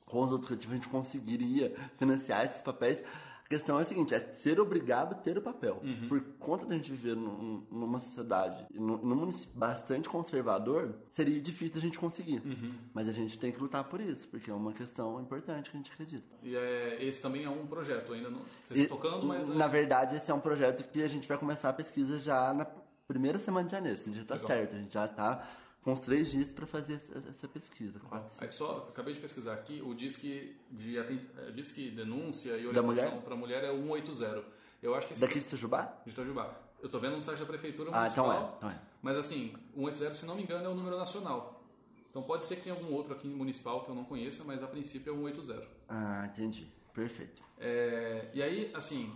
[0.04, 3.02] com os outros coletivos a gente conseguiria financiar esses papéis
[3.44, 5.80] a questão é a seguinte, é ser obrigado a ter o papel.
[5.82, 6.08] Uhum.
[6.08, 11.76] Por conta da gente viver num, numa sociedade, num, num, município bastante conservador, seria difícil
[11.76, 12.40] a gente conseguir.
[12.44, 12.72] Uhum.
[12.94, 15.78] Mas a gente tem que lutar por isso, porque é uma questão importante que a
[15.78, 16.24] gente acredita.
[16.42, 18.40] E é, esse também é um projeto, ainda não...
[18.62, 19.50] Vocês estão tocando, mas...
[19.50, 19.54] É...
[19.54, 22.66] Na verdade, esse é um projeto que a gente vai começar a pesquisa já na
[23.06, 23.98] primeira semana de janeiro.
[23.98, 25.46] Isso já está certo, a gente já está
[25.92, 27.98] uns três dias para fazer essa pesquisa.
[28.00, 33.20] Quatro, é só, acabei de pesquisar aqui, o disque de é, disque denúncia e orientação
[33.20, 34.44] para mulher é 180.
[34.82, 36.00] Eu acho que Daqui de Itajubá?
[36.04, 36.60] De Itajubá.
[36.80, 38.30] Eu estou vendo no site da prefeitura municipal.
[38.30, 38.80] Ah, então é, então é.
[39.00, 41.62] Mas assim, 180, se não me engano, é o número nacional.
[42.10, 44.66] Então pode ser que tenha algum outro aqui municipal que eu não conheça, mas a
[44.66, 45.66] princípio é o 180.
[45.88, 46.70] Ah, entendi.
[46.92, 47.42] Perfeito.
[47.58, 49.12] É, e aí, assim,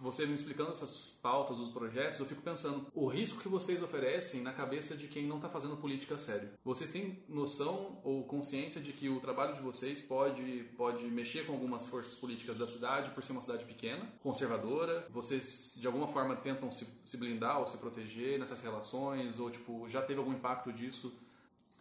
[0.00, 4.42] você me explicando essas pautas, os projetos, eu fico pensando o risco que vocês oferecem
[4.42, 6.50] na cabeça de quem não está fazendo política sério.
[6.64, 11.52] Vocês têm noção ou consciência de que o trabalho de vocês pode, pode mexer com
[11.52, 15.06] algumas forças políticas da cidade por ser uma cidade pequena, conservadora?
[15.10, 19.38] Vocês de alguma forma tentam se, se blindar ou se proteger nessas relações?
[19.40, 21.12] Ou tipo, já teve algum impacto disso?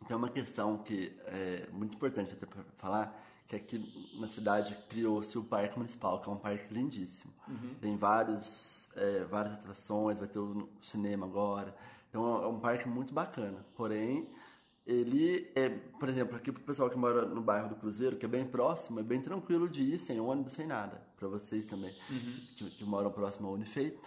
[0.08, 2.48] Tem uma questão que é muito importante até
[2.78, 7.34] falar, que aqui na cidade criou-se o Parque Municipal, que é um parque lindíssimo.
[7.48, 7.74] Uhum.
[7.80, 11.76] Tem vários, é, várias atrações, vai ter o cinema agora.
[12.10, 13.66] Então é um parque muito bacana.
[13.76, 14.28] Porém,
[14.86, 18.30] ele é, por exemplo, aqui pro pessoal que mora no bairro do Cruzeiro, que é
[18.30, 21.02] bem próximo, é bem tranquilo de ir sem ônibus, sem nada.
[21.18, 22.40] Para vocês também, Uhum.
[22.58, 23.98] que, que moram próximo ao Unifei.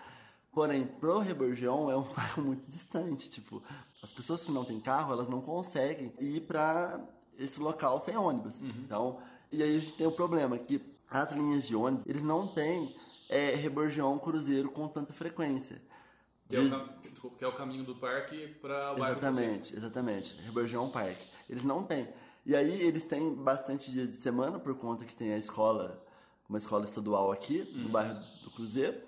[0.52, 3.30] Porém, pro Reborgião é um bairro muito distante.
[3.30, 3.62] Tipo,
[4.02, 7.00] as pessoas que não têm carro, elas não conseguem ir para
[7.42, 8.60] esse local sem ônibus.
[8.60, 9.18] Então,
[9.50, 10.80] e aí a gente tem o problema que
[11.10, 12.94] as linhas de ônibus, eles não têm
[13.28, 15.80] é, Reborgião Cruzeiro com tanta frequência.
[16.48, 19.18] Que é, cam- desculpa, que é o caminho do parque para o bairro.
[19.18, 20.34] Exatamente, exatamente.
[20.42, 21.26] Reborgião Parque.
[21.48, 22.08] Eles não têm.
[22.46, 26.04] E aí eles têm bastante dias de semana, por conta que tem a escola,
[26.48, 27.92] uma escola estadual aqui, no Hum.
[27.92, 28.14] bairro
[28.44, 28.98] do Cruzeiro,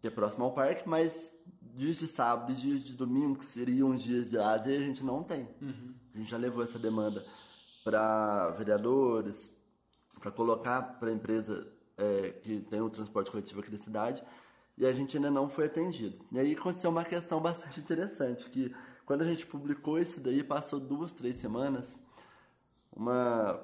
[0.00, 1.30] que é próximo ao parque, mas
[1.62, 5.02] dias de sábado e dias de domingo, que seriam os dias de lazer, a gente
[5.02, 5.48] não tem.
[5.62, 5.94] Uhum.
[6.14, 7.24] A gente já levou essa demanda
[7.84, 9.52] para vereadores,
[10.18, 14.24] para colocar para a empresa é, que tem o transporte coletivo aqui da cidade,
[14.76, 16.24] e a gente ainda não foi atendido.
[16.32, 18.74] E aí aconteceu uma questão bastante interessante, que
[19.04, 21.86] quando a gente publicou isso daí, passou duas, três semanas,
[22.96, 23.60] uma,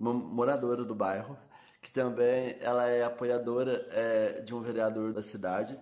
[0.00, 1.36] uma moradora do bairro,
[1.82, 5.76] que também ela é apoiadora é, de um vereador da cidade,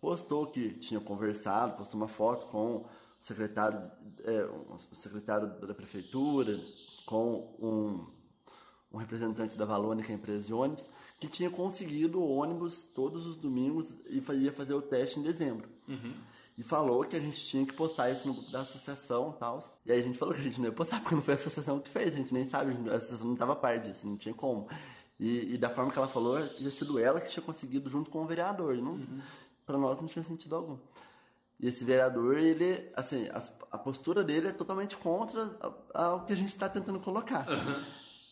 [0.00, 2.86] postou que tinha conversado, postou uma foto com o
[3.20, 3.90] secretário,
[4.24, 6.58] é, o secretário da prefeitura,
[7.06, 8.06] com um,
[8.92, 10.88] um representante da Valônica, empresa de ônibus,
[11.20, 15.68] que tinha conseguido o ônibus todos os domingos e ia fazer o teste em dezembro.
[15.88, 16.14] Uhum.
[16.56, 19.80] E falou que a gente tinha que postar isso no grupo da associação e tal.
[19.84, 21.36] E aí a gente falou que a gente não ia postar, porque não foi a
[21.36, 24.34] associação que fez, a gente nem sabe, a associação não estava parte disso, não tinha
[24.34, 24.68] como.
[25.18, 28.22] E, e da forma que ela falou, tinha sido ela que tinha conseguido junto com
[28.22, 28.76] o vereador.
[28.76, 29.00] Não,
[29.66, 30.76] Pra nós não tinha sentido algum.
[31.60, 33.42] E esse vereador, ele, assim, a,
[33.72, 35.56] a postura dele é totalmente contra
[35.94, 37.46] a- ao que a gente está tentando colocar.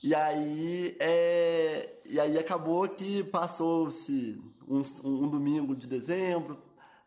[0.03, 6.59] E aí, é, e aí acabou que passou-se um, um domingo de dezembro.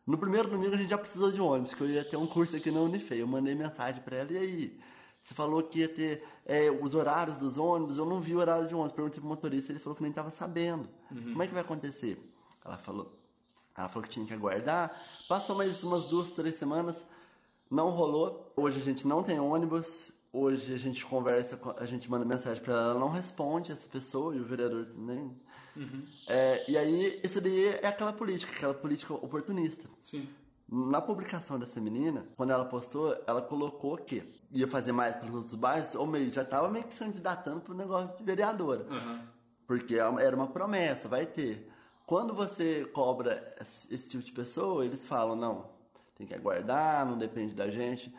[0.08, 2.56] No primeiro domingo a gente já precisou de ônibus, que eu ia ter um curso
[2.56, 3.22] aqui na Unifei.
[3.22, 4.80] Eu mandei mensagem para ela, e aí?
[5.22, 8.68] Você falou que ia ter é, os horários dos ônibus, eu não vi o horário
[8.68, 8.94] de ônibus.
[8.94, 10.88] Perguntei pro motorista, ele falou que nem estava sabendo.
[11.12, 11.32] Uhum.
[11.32, 12.18] Como é que vai acontecer?
[12.64, 13.12] Ela falou,
[13.78, 14.92] ela falou que tinha que aguardar.
[15.28, 16.96] Passou mais umas duas, três semanas,
[17.70, 18.52] não rolou.
[18.56, 20.12] Hoje a gente não tem ônibus.
[20.32, 24.36] Hoje a gente conversa, a gente manda mensagem para ela, ela não responde essa pessoa
[24.36, 25.34] e o vereador nem.
[25.78, 26.06] Uhum.
[26.28, 29.88] É, e aí, isso daí é aquela política, aquela política oportunista.
[30.04, 30.28] Sim.
[30.68, 35.56] Na publicação dessa menina, quando ela postou, ela colocou que ia fazer mais pelos outros
[35.56, 38.86] bairros, ou meio, já estava meio que se candidatando pro negócio de vereadora.
[38.90, 39.22] Uhum.
[39.66, 41.72] Porque é era uma promessa, vai ter.
[42.06, 43.56] Quando você cobra
[43.90, 45.66] esse tipo de pessoa, eles falam, não,
[46.16, 48.14] tem que aguardar, não depende da gente.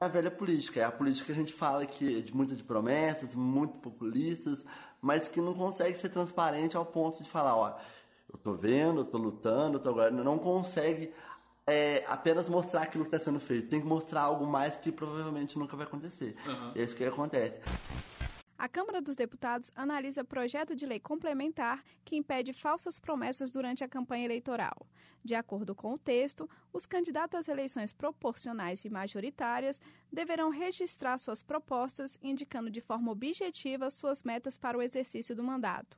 [0.00, 2.56] É a velha política, é a política que a gente fala que é de muita
[2.56, 4.64] de promessas, muito populistas,
[5.00, 7.78] mas que não consegue ser transparente ao ponto de falar, ó,
[8.32, 11.12] eu tô vendo, eu tô lutando, eu tô aguardando, não consegue
[11.66, 15.58] é, apenas mostrar aquilo que está sendo feito, tem que mostrar algo mais que provavelmente
[15.58, 16.36] nunca vai acontecer.
[16.46, 16.72] Uhum.
[16.74, 17.60] É isso que acontece.
[18.60, 23.88] A Câmara dos Deputados analisa projeto de lei complementar que impede falsas promessas durante a
[23.88, 24.86] campanha eleitoral.
[25.24, 29.80] De acordo com o texto, os candidatos às eleições proporcionais e majoritárias
[30.12, 35.96] deverão registrar suas propostas, indicando de forma objetiva suas metas para o exercício do mandato.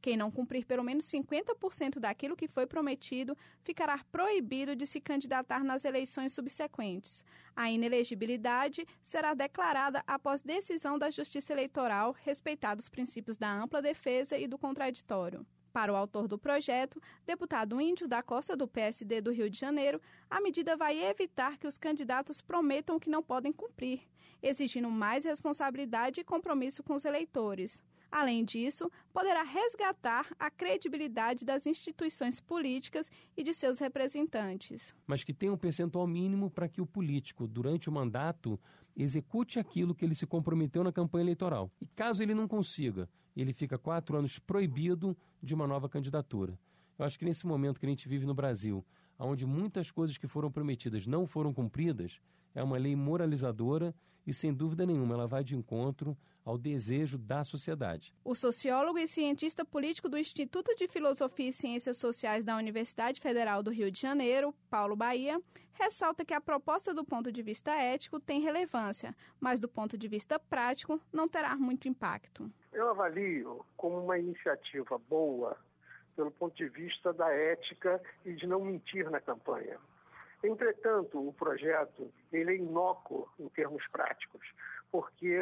[0.00, 5.64] Quem não cumprir pelo menos 50% daquilo que foi prometido ficará proibido de se candidatar
[5.64, 7.24] nas eleições subsequentes.
[7.54, 14.38] A inelegibilidade será declarada após decisão da Justiça Eleitoral, respeitados os princípios da ampla defesa
[14.38, 15.44] e do contraditório.
[15.72, 20.00] Para o autor do projeto, deputado Índio da Costa do PSD do Rio de Janeiro,
[20.30, 24.00] a medida vai evitar que os candidatos prometam que não podem cumprir,
[24.42, 27.80] exigindo mais responsabilidade e compromisso com os eleitores.
[28.10, 34.94] Além disso, poderá resgatar a credibilidade das instituições políticas e de seus representantes.
[35.06, 38.58] Mas que tenha um percentual mínimo para que o político, durante o mandato,
[38.96, 41.70] execute aquilo que ele se comprometeu na campanha eleitoral.
[41.80, 46.58] E caso ele não consiga, ele fica quatro anos proibido de uma nova candidatura.
[46.98, 48.84] Eu acho que nesse momento que a gente vive no Brasil,
[49.26, 52.20] onde muitas coisas que foram prometidas não foram cumpridas,
[52.54, 53.94] é uma lei moralizadora
[54.26, 58.14] e, sem dúvida nenhuma, ela vai de encontro ao desejo da sociedade.
[58.24, 63.62] O sociólogo e cientista político do Instituto de Filosofia e Ciências Sociais da Universidade Federal
[63.62, 65.38] do Rio de Janeiro, Paulo Bahia,
[65.72, 70.08] ressalta que a proposta do ponto de vista ético tem relevância, mas do ponto de
[70.08, 72.50] vista prático não terá muito impacto.
[72.72, 75.56] Eu avalio como uma iniciativa boa
[76.18, 79.78] pelo ponto de vista da ética e de não mentir na campanha.
[80.42, 84.44] Entretanto, o projeto ele é inócuo em termos práticos,
[84.90, 85.36] porque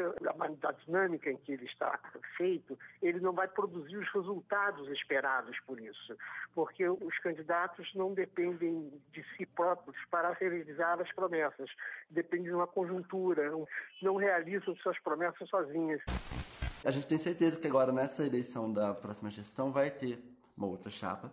[0.62, 1.98] a, dinâmica em que ele está
[2.36, 6.14] feito, ele não vai produzir os resultados esperados por isso,
[6.54, 11.70] porque os candidatos não dependem de si próprios para realizar as promessas,
[12.10, 13.50] dependem de uma conjuntura,
[14.02, 16.02] não realizam suas promessas sozinhas.
[16.84, 20.90] A gente tem certeza que agora nessa eleição da próxima gestão vai ter uma outra
[20.90, 21.32] chapa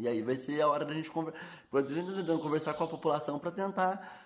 [0.00, 1.34] e aí vai ser a hora da gente, conver...
[1.88, 4.24] gente conversar com a população para tentar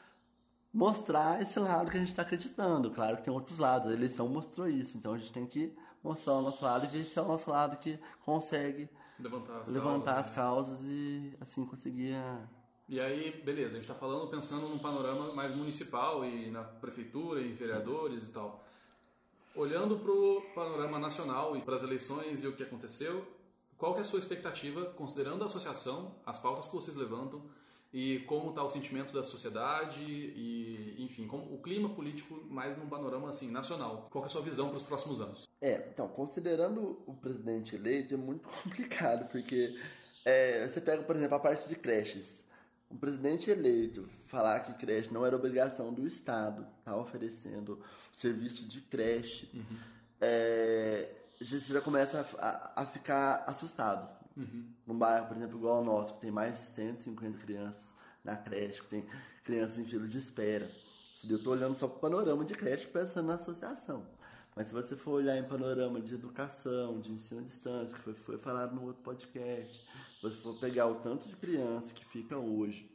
[0.72, 2.92] mostrar esse lado que a gente está acreditando.
[2.92, 6.34] Claro que tem outros lados, a eleição mostrou isso, então a gente tem que mostrar
[6.34, 8.88] o nosso lado e ver se é o nosso lado que consegue
[9.18, 12.38] levantar as, levantar causas, as causas e assim conseguir a...
[12.88, 17.40] E aí, beleza, a gente está falando pensando num panorama mais municipal e na prefeitura
[17.40, 18.30] e vereadores Sim.
[18.30, 18.64] e tal.
[19.56, 23.26] Olhando para o panorama nacional e para as eleições e o que aconteceu,
[23.84, 27.42] qual é a sua expectativa, considerando a associação, as pautas que vocês levantam
[27.92, 32.88] e como está o sentimento da sociedade e, enfim, como, o clima político mais num
[32.88, 34.08] panorama assim nacional?
[34.10, 35.46] Qual é a sua visão para os próximos anos?
[35.60, 39.78] É, então, considerando o presidente eleito é muito complicado, porque
[40.24, 42.42] é, você pega, por exemplo, a parte de creches.
[42.88, 47.78] O presidente eleito falar que creche não era obrigação do Estado, tá oferecendo
[48.14, 49.50] serviço de creche.
[49.52, 49.78] Uhum.
[50.22, 51.10] É,
[51.40, 54.08] você já começa a, a ficar assustado.
[54.36, 54.66] Uhum.
[54.86, 57.84] Num bairro, por exemplo, igual ao nosso, que tem mais de 150 crianças
[58.24, 59.06] na creche, que tem
[59.44, 60.70] crianças em fila de espera.
[61.28, 64.06] Eu estou olhando só para o panorama de creche pensando na associação.
[64.54, 68.14] Mas se você for olhar em panorama de educação, de ensino à distância, que foi,
[68.14, 72.36] foi falado no outro podcast, se você for pegar o tanto de criança que fica
[72.36, 72.90] hoje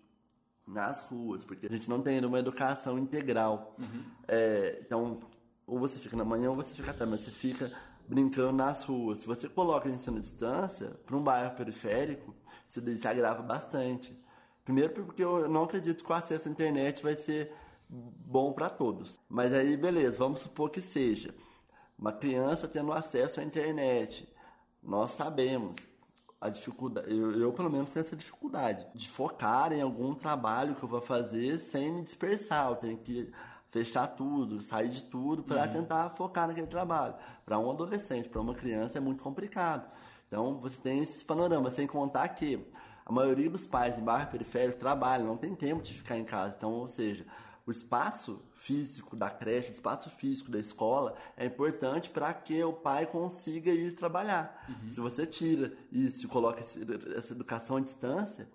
[0.65, 3.75] nas ruas, porque a gente não tem uma educação integral.
[3.77, 4.03] Uhum.
[4.27, 5.19] É, então,
[5.65, 7.71] ou você fica na manhã ou você fica à tarde, mas você fica
[8.09, 9.19] brincando nas ruas.
[9.19, 12.33] Se você coloca ensino à distância para um bairro periférico,
[12.67, 14.19] isso daí se agrava bastante.
[14.65, 17.53] Primeiro porque eu não acredito que o acesso à internet vai ser
[17.87, 19.19] bom para todos.
[19.29, 21.33] Mas aí, beleza, vamos supor que seja.
[21.97, 24.27] Uma criança tendo acesso à internet.
[24.81, 25.77] Nós sabemos
[26.41, 30.81] a dificuldade, eu, eu, pelo menos tenho essa dificuldade de focar em algum trabalho que
[30.81, 32.69] eu vou fazer sem me dispersar.
[32.69, 33.31] Eu tenho que
[33.71, 35.73] fechar tudo, sair de tudo para uhum.
[35.73, 37.15] tentar focar naquele trabalho.
[37.45, 39.89] Para um adolescente, para uma criança é muito complicado.
[40.27, 42.65] Então você tem esses panoramas, sem contar que
[43.05, 46.53] a maioria dos pais em bairro periférico trabalham, não tem tempo de ficar em casa.
[46.55, 47.25] Então, ou seja,
[47.65, 52.73] o espaço físico da creche, o espaço físico da escola é importante para que o
[52.73, 54.65] pai consiga ir trabalhar.
[54.69, 54.91] Uhum.
[54.91, 58.47] Se você tira isso e coloca essa educação à distância,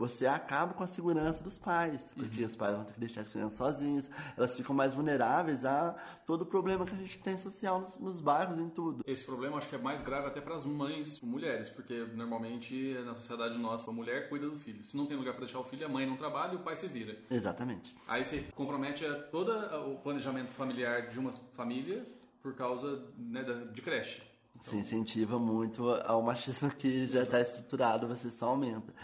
[0.00, 2.46] você acaba com a segurança dos pais, porque uhum.
[2.46, 5.94] os pais vão ter que deixar as crianças sozinhas, elas ficam mais vulneráveis a
[6.24, 9.04] todo o problema que a gente tem social nos, nos bairros em tudo.
[9.06, 13.14] Esse problema acho que é mais grave até para as mães, mulheres, porque normalmente na
[13.14, 14.82] sociedade nossa a mulher cuida do filho.
[14.86, 16.76] Se não tem lugar para deixar o filho, a mãe não trabalha e o pai
[16.76, 17.18] se vira.
[17.30, 17.94] Exatamente.
[18.08, 19.52] Aí você compromete todo
[19.86, 22.06] o planejamento familiar de uma família
[22.42, 24.22] por causa né, de creche.
[24.56, 24.72] Então...
[24.72, 28.94] Se incentiva muito ao machismo que já está estruturado, você só aumenta.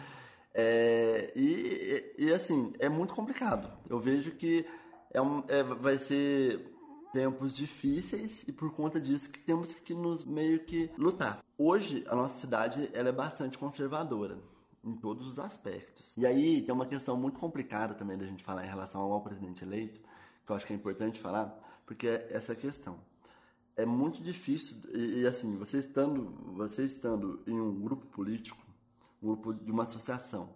[0.58, 3.70] É, e, e, assim, é muito complicado.
[3.90, 4.64] Eu vejo que
[5.10, 6.72] é um, é, vai ser
[7.12, 11.44] tempos difíceis e por conta disso que temos que nos meio que lutar.
[11.58, 14.38] Hoje a nossa cidade ela é bastante conservadora
[14.82, 16.16] em todos os aspectos.
[16.16, 19.62] E aí tem uma questão muito complicada também da gente falar em relação ao presidente
[19.62, 20.00] eleito,
[20.46, 21.54] que eu acho que é importante falar,
[21.84, 22.98] porque é essa questão.
[23.76, 28.65] É muito difícil e, e assim, você estando, você estando em um grupo político
[29.26, 30.50] grupo de uma associação,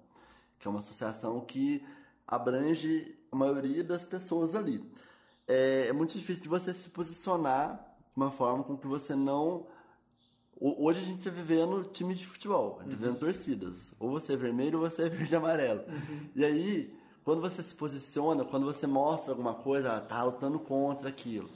[0.59, 1.85] que é uma associação que
[2.27, 4.85] abrange a maioria das pessoas ali.
[5.47, 9.67] É, é muito difícil de você se posicionar de uma forma com que você não
[10.63, 12.89] Hoje a gente está vivendo time de futebol, uhum.
[12.91, 13.95] vivendo torcidas.
[13.99, 15.81] Ou você é vermelho ou você é verde e amarelo.
[15.89, 16.29] Uhum.
[16.37, 16.95] E aí,
[17.25, 21.49] quando você se posiciona, quando você mostra alguma coisa, tá lutando contra aquilo.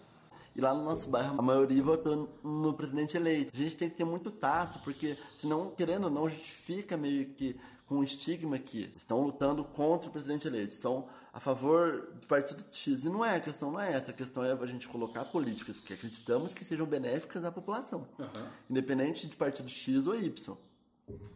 [0.54, 3.52] E lá no nosso bairro, a maioria votou no presidente eleito.
[3.54, 6.96] A gente tem que ter muito tato, porque senão, querendo ou não, a gente fica
[6.96, 12.08] meio que com um estigma que estão lutando contra o presidente eleito, estão a favor
[12.14, 13.04] do partido X.
[13.04, 15.80] E não é, a questão não é essa, a questão é a gente colocar políticas
[15.80, 18.46] que acreditamos que sejam benéficas à população, uhum.
[18.70, 20.56] independente de partido X ou Y.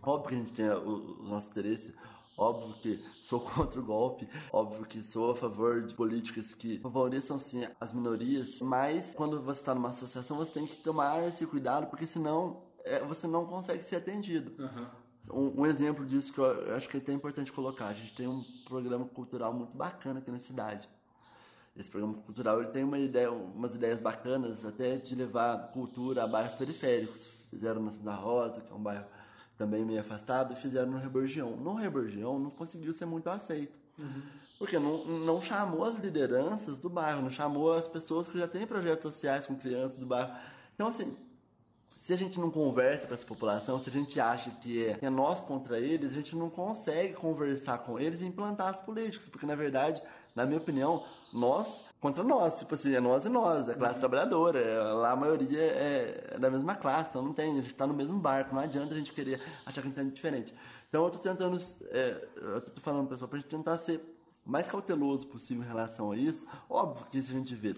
[0.02, 1.92] Óbvio que a gente tem os nossos interesses,
[2.38, 7.36] Óbvio que sou contra o golpe, óbvio que sou a favor de políticas que favoreçam
[7.36, 11.88] sim as minorias, mas quando você está numa associação você tem que tomar esse cuidado,
[11.88, 14.52] porque senão é, você não consegue ser atendido.
[14.62, 14.86] Uhum.
[15.30, 18.28] Um, um, exemplo disso que eu acho que é até importante colocar, a gente tem
[18.28, 20.88] um programa cultural muito bacana aqui na cidade.
[21.76, 26.26] Esse programa cultural ele tem uma ideia, umas ideias bacanas até de levar cultura a
[26.26, 27.28] bairros periféricos.
[27.50, 29.06] Fizeram na Cidade Rosa, que é um bairro
[29.58, 31.56] também meio afastado, fizeram no Reborgião.
[31.56, 33.76] No Reborgião não conseguiu ser muito aceito.
[33.98, 34.22] Uhum.
[34.56, 38.66] Porque não, não chamou as lideranças do bairro, não chamou as pessoas que já têm
[38.66, 40.32] projetos sociais com crianças do bairro.
[40.74, 41.16] Então, assim,
[42.00, 45.10] se a gente não conversa com essa população, se a gente acha que é, é
[45.10, 49.28] nós contra eles, a gente não consegue conversar com eles e implantar as políticas.
[49.28, 50.00] Porque, na verdade,
[50.34, 54.00] na minha opinião, nós contra nós, tipo assim, é nós e nós, a classe uhum.
[54.00, 57.72] trabalhadora, é, lá a maioria é, é, da mesma classe, então não tem, a gente
[57.72, 60.54] está no mesmo barco, não adianta a gente querer achar que a gente tá diferente.
[60.88, 61.58] Então eu tô tentando,
[61.90, 64.00] é, eu tô falando pessoal, pra gente tentar ser
[64.44, 67.74] mais cauteloso possível em relação a isso, óbvio que se a gente vê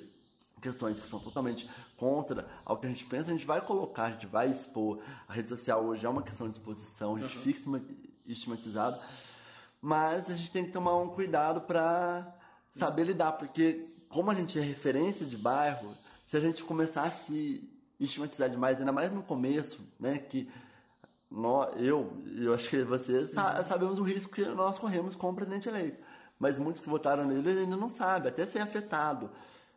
[0.61, 4.11] questões que são totalmente contra ao que a gente pensa, a gente vai colocar, a
[4.11, 5.01] gente vai expor.
[5.27, 7.43] A rede social hoje é uma questão de exposição, a gente uhum.
[7.43, 7.83] fica
[8.27, 9.01] estigmatizado,
[9.81, 12.31] mas a gente tem que tomar um cuidado para
[12.75, 15.95] saber lidar, porque como a gente é referência de bairro,
[16.29, 17.69] se a gente começar a se
[17.99, 20.49] estigmatizar demais, ainda mais no começo, né, que
[21.31, 25.35] nós, eu, eu acho que vocês sa sabemos o risco que nós corremos com o
[25.35, 26.01] presidente eleito.
[26.39, 29.31] Mas muitos que votaram nele ainda não sabem, até ser afetado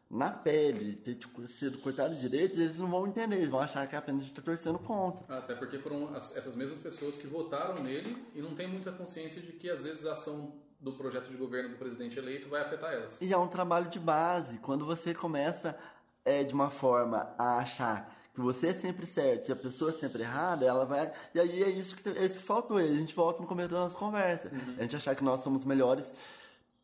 [0.09, 3.87] na pele, ter tipo, sido cortado de direitos, eles não vão entender, eles vão achar
[3.87, 5.25] que apenas a gente está torcendo contra.
[5.37, 9.41] Até porque foram as, essas mesmas pessoas que votaram nele e não tem muita consciência
[9.41, 10.53] de que às vezes a ação
[10.83, 13.21] do projeto de governo do presidente eleito vai afetar elas.
[13.21, 14.57] E é um trabalho de base.
[14.57, 15.79] Quando você começa
[16.25, 19.93] é, de uma forma a achar que você é sempre certo e a pessoa é
[19.93, 21.11] sempre errada, ela vai.
[21.33, 22.81] E aí é isso que, é isso que faltou.
[22.81, 24.49] E a gente volta no começo da nossa conversa.
[24.49, 24.75] Uhum.
[24.77, 26.13] A gente achar que nós somos melhores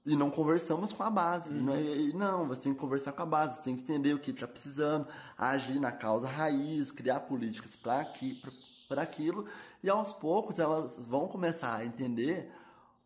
[0.06, 1.54] e não conversamos com a base.
[1.54, 1.64] Uhum.
[1.64, 4.20] Não, é, não, você tem que conversar com a base, você tem que entender o
[4.20, 5.06] que está precisando,
[5.38, 8.42] agir na causa raiz, criar políticas para aqui,
[8.90, 9.46] aquilo.
[9.84, 12.50] E aos poucos elas vão começar a entender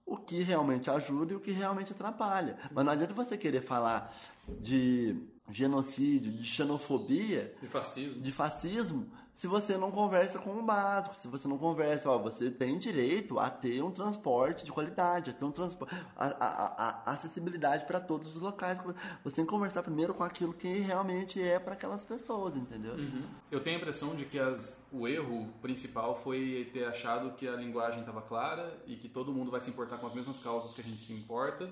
[0.05, 2.57] o que realmente ajuda e o que realmente atrapalha.
[2.71, 4.15] Mas não adianta você querer falar
[4.59, 5.15] de
[5.49, 11.27] genocídio, de xenofobia, de fascismo, de fascismo se você não conversa com o básico, se
[11.27, 15.43] você não conversa, ó, você tem direito a ter um transporte de qualidade, a ter
[15.43, 18.79] um transporte, a, a, a acessibilidade para todos os locais.
[19.23, 22.93] Você tem que conversar primeiro com aquilo que realmente é para aquelas pessoas, entendeu?
[22.93, 23.23] Uhum.
[23.51, 27.55] Eu tenho a impressão de que as, o erro principal foi ter achado que a
[27.55, 30.81] linguagem estava clara e que todo mundo vai se importar com as mesmas causas que
[30.81, 31.69] a gente se importa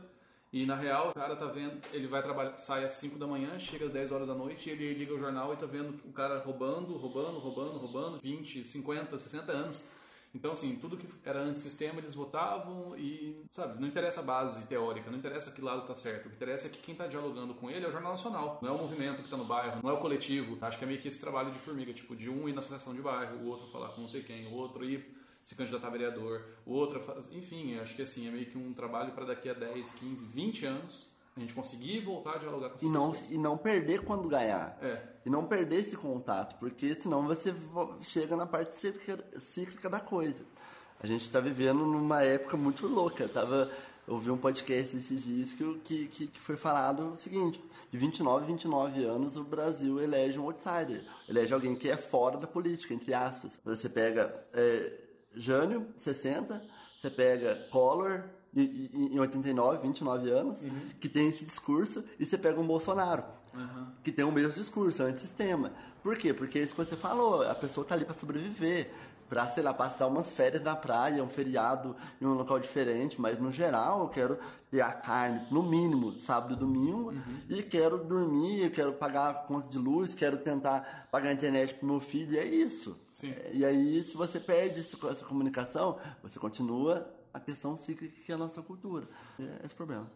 [0.53, 3.57] e na real, o cara tá vendo, ele vai trabalhar, sai às 5 da manhã,
[3.57, 6.39] chega às 10 horas da noite, ele liga o jornal e tá vendo o cara
[6.39, 9.87] roubando, roubando, roubando, roubando, 20, 50, 60 anos.
[10.33, 15.09] Então, assim, tudo que era antissistema eles votavam e, sabe, não interessa a base teórica,
[15.09, 16.25] não interessa que lado tá certo.
[16.25, 18.69] O que interessa é que quem tá dialogando com ele é o Jornal Nacional, não
[18.69, 20.57] é o movimento que tá no bairro, não é o coletivo.
[20.61, 22.93] Acho que é meio que esse trabalho de formiga, tipo, de um ir na associação
[22.93, 25.91] de bairro, o outro falar com não sei quem, o outro ir se candidatar a
[25.91, 29.49] vereador, o outro faz, enfim, acho que assim, é meio que um trabalho para daqui
[29.49, 33.11] a 10, 15, 20 anos a gente conseguir voltar a dialogar com as e não
[33.11, 33.31] pessoas.
[33.31, 34.77] E não perder quando ganhar.
[34.81, 35.01] É.
[35.25, 37.53] E não perder esse contato, porque senão você
[38.01, 40.43] chega na parte cíclica, cíclica da coisa.
[40.99, 43.27] A gente está vivendo numa época muito louca.
[43.27, 43.71] Tava,
[44.07, 48.43] eu ouvi um podcast esses dias que, que, que foi falado o seguinte: de 29
[48.43, 51.03] a 29 anos, o Brasil elege um outsider.
[51.27, 53.57] Elege alguém que é fora da política, entre aspas.
[53.63, 54.45] Você pega.
[54.53, 55.00] É,
[55.35, 56.61] Jânio, 60,
[56.99, 58.23] você pega Collor,
[58.53, 60.89] em 89, 29 anos, uhum.
[60.99, 63.23] que tem esse discurso, e você pega um Bolsonaro,
[63.53, 63.87] uhum.
[64.03, 65.71] que tem o mesmo discurso, é antissistema.
[66.03, 66.33] Por quê?
[66.33, 68.91] Porque é isso que você falou, a pessoa está ali para sobreviver
[69.31, 73.39] para, sei lá, passar umas férias na praia, um feriado em um local diferente, mas
[73.39, 74.37] no geral eu quero
[74.69, 77.39] ter a carne, no mínimo, sábado e domingo, uhum.
[77.47, 81.87] e quero dormir, quero pagar a conta de luz, quero tentar pagar a internet pro
[81.87, 82.99] meu filho, e é isso.
[83.09, 83.33] Sim.
[83.53, 88.37] E aí, se você perde essa comunicação, você continua a questão cíclica que é a
[88.37, 89.07] nossa cultura.
[89.39, 90.11] É esse problema.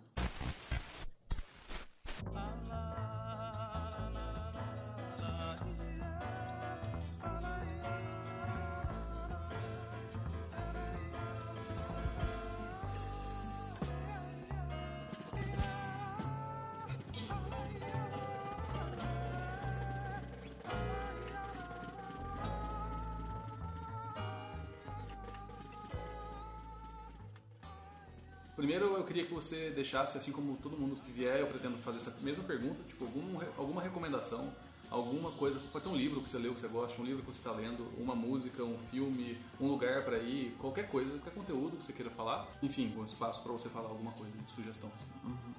[29.16, 32.43] Queria que você deixasse, assim como todo mundo que vier, eu pretendo fazer essa mesma
[32.43, 34.51] pergunta, tipo, algum, alguma recomendação,
[34.91, 37.28] alguma coisa, pode ser um livro que você leu, que você gosta, um livro que
[37.28, 41.78] você está lendo, uma música, um filme, um lugar para ir, qualquer coisa, qualquer conteúdo
[41.78, 42.45] que você queira falar.
[42.61, 44.91] Enfim, um espaço para você falar alguma coisa, de sugestão.
[44.93, 45.07] Assim.
[45.24, 45.53] Uhum.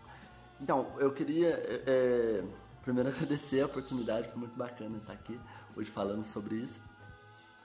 [0.60, 1.48] Então, eu queria
[1.86, 2.44] é,
[2.82, 5.40] primeiro agradecer a oportunidade, foi muito bacana estar aqui
[5.74, 6.78] hoje falando sobre isso.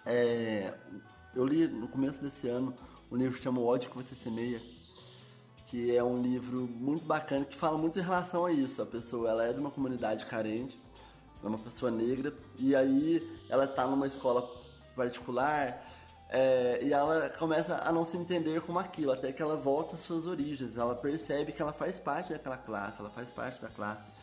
[0.06, 0.74] É,
[1.36, 2.74] eu li no começo desse ano
[3.12, 4.62] um livro que chama O Ódio que Você Semeia,
[5.72, 8.82] que é um livro muito bacana que fala muito em relação a isso.
[8.82, 10.78] A pessoa ela é de uma comunidade carente,
[11.41, 14.51] é uma pessoa negra, e aí ela está numa escola
[14.97, 15.82] particular
[16.30, 20.01] é, e ela começa a não se entender como aquilo, até que ela volta às
[20.01, 20.76] suas origens.
[20.76, 24.20] Ela percebe que ela faz parte daquela classe, ela faz parte da classe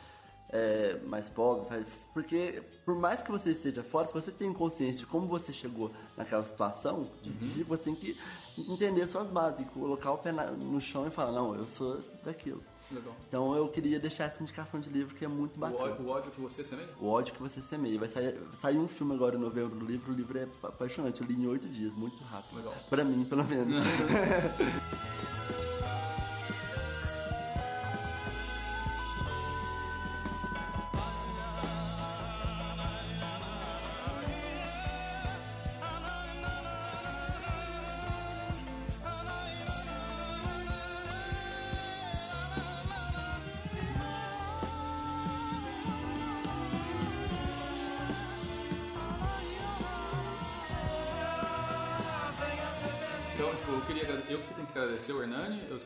[0.50, 1.84] é, mais pobre,
[2.14, 5.90] porque por mais que você esteja fora, se você tem consciência de como você chegou
[6.16, 7.64] naquela situação, de, uhum.
[7.66, 8.18] você tem que
[8.56, 12.62] entender suas bases, colocar o pé na, no chão e falar, não, eu sou daquilo.
[12.90, 13.14] Legal.
[13.28, 15.94] Então eu queria deixar essa indicação de livro que é muito bacana.
[16.00, 16.88] O ódio que você semeia?
[16.98, 17.98] O ódio que você semeia.
[17.98, 20.10] Vai sair, sair um filme agora em novembro do livro.
[20.10, 21.20] O livro é apaixonante.
[21.20, 22.56] Eu li em oito dias, muito rápido.
[22.56, 22.74] Legal.
[22.88, 23.84] Pra mim, pelo menos.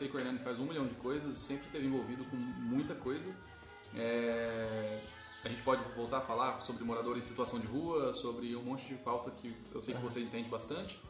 [0.02, 3.30] sei que o Hernani faz um milhão de coisas, sempre esteve envolvido com muita coisa.
[3.94, 5.00] É...
[5.44, 8.86] A gente pode voltar a falar sobre moradores em situação de rua, sobre um monte
[8.86, 11.00] de pauta que eu sei que você entende bastante.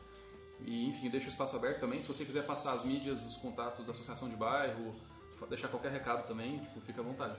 [0.65, 2.01] E, enfim, deixa o espaço aberto também.
[2.01, 4.95] Se você quiser passar as mídias, os contatos da associação de bairro,
[5.51, 7.39] deixar qualquer recado também, tipo, fica à vontade.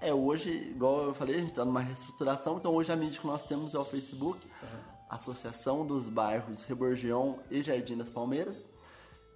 [0.00, 3.26] É, hoje, igual eu falei, a gente está numa reestruturação, então hoje a mídia que
[3.26, 4.46] nós temos é o Facebook.
[4.46, 4.98] Uhum.
[5.10, 8.64] Associação dos Bairros Reborgião e Jardim das Palmeiras.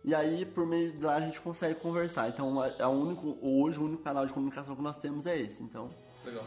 [0.05, 2.29] E aí, por meio de lá, a gente consegue conversar.
[2.29, 5.63] Então, é o único, hoje, o único canal de comunicação que nós temos é esse.
[5.63, 5.91] Então,
[6.25, 6.45] Legal.